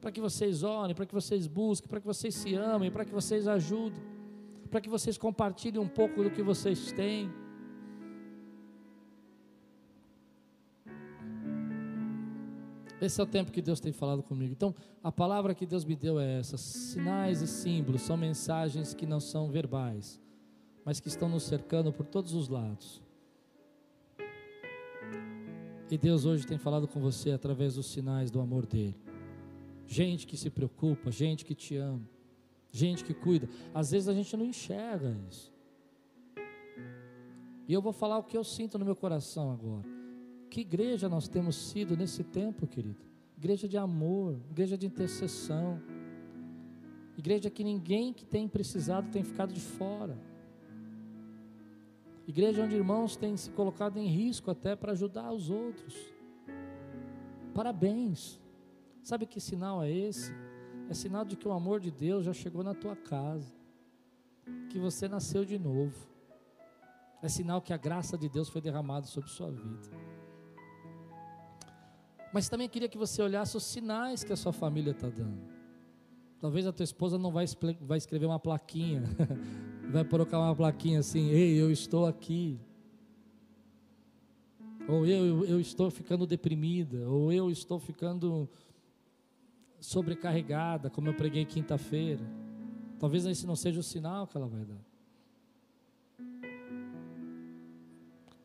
[0.00, 3.12] Para que vocês orem, para que vocês busquem, para que vocês se amem, para que
[3.12, 4.02] vocês ajudem,
[4.68, 7.32] para que vocês compartilhem um pouco do que vocês têm.
[13.04, 14.52] Esse é o tempo que Deus tem falado comigo.
[14.52, 19.04] Então, a palavra que Deus me deu é essa: sinais e símbolos são mensagens que
[19.04, 20.20] não são verbais,
[20.84, 23.02] mas que estão nos cercando por todos os lados.
[25.90, 28.96] E Deus hoje tem falado com você através dos sinais do amor dele.
[29.86, 32.02] Gente que se preocupa, gente que te ama,
[32.72, 33.48] gente que cuida.
[33.74, 35.52] Às vezes a gente não enxerga isso.
[37.68, 39.93] E eu vou falar o que eu sinto no meu coração agora.
[40.54, 43.04] Que igreja nós temos sido nesse tempo, querido?
[43.36, 45.82] Igreja de amor, igreja de intercessão.
[47.18, 50.16] Igreja que ninguém que tem precisado tem ficado de fora.
[52.24, 55.92] Igreja onde irmãos têm se colocado em risco até para ajudar os outros.
[57.52, 58.40] Parabéns.
[59.02, 60.30] Sabe que sinal é esse?
[60.88, 63.52] É sinal de que o amor de Deus já chegou na tua casa,
[64.70, 66.06] que você nasceu de novo.
[67.20, 70.13] É sinal que a graça de Deus foi derramada sobre sua vida.
[72.34, 75.38] Mas também queria que você olhasse os sinais que a sua família está dando.
[76.40, 77.46] Talvez a tua esposa não vai,
[77.80, 79.04] vai escrever uma plaquinha
[79.88, 82.58] vai colocar uma plaquinha assim: Ei, eu estou aqui.
[84.88, 88.48] ou eu, eu estou ficando deprimida, ou eu estou ficando
[89.78, 92.28] sobrecarregada, como eu preguei quinta-feira.
[92.98, 94.93] Talvez esse não seja o sinal que ela vai dar.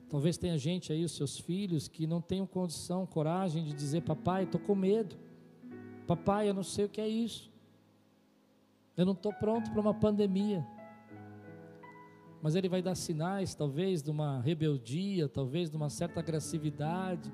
[0.10, 4.44] Talvez tenha gente aí, os seus filhos, que não tenham condição, coragem de dizer: Papai,
[4.44, 5.16] estou com medo.
[6.08, 7.52] Papai, eu não sei o que é isso.
[8.98, 10.66] Eu não estou pronto para uma pandemia.
[12.42, 17.32] Mas ele vai dar sinais, talvez, de uma rebeldia, talvez de uma certa agressividade,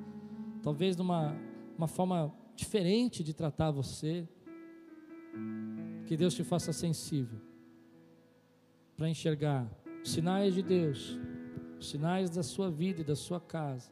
[0.62, 1.34] talvez de uma,
[1.78, 4.28] uma forma diferente de tratar você.
[6.06, 7.40] Que Deus te faça sensível
[8.98, 9.70] para enxergar
[10.04, 11.18] sinais de Deus,
[11.80, 13.90] os sinais da sua vida e da sua casa,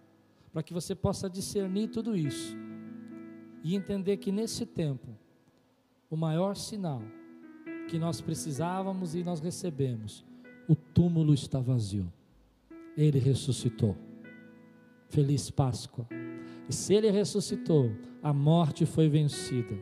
[0.52, 2.56] para que você possa discernir tudo isso
[3.64, 5.08] e entender que nesse tempo,
[6.10, 7.02] o maior sinal
[7.90, 10.26] que nós precisávamos e nós recebemos,
[10.68, 12.12] o túmulo está vazio.
[12.98, 13.96] Ele ressuscitou.
[15.10, 16.08] Feliz Páscoa.
[16.70, 19.76] E se ele ressuscitou, a morte foi vencida.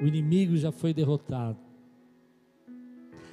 [0.00, 1.58] O inimigo já foi derrotado.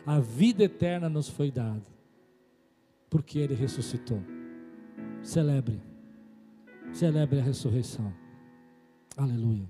[0.06, 1.95] A vida eterna nos foi dada.
[3.16, 4.22] Porque ele ressuscitou.
[5.24, 5.82] Celebre.
[6.92, 8.14] Celebre a ressurreição.
[9.16, 9.70] Aleluia.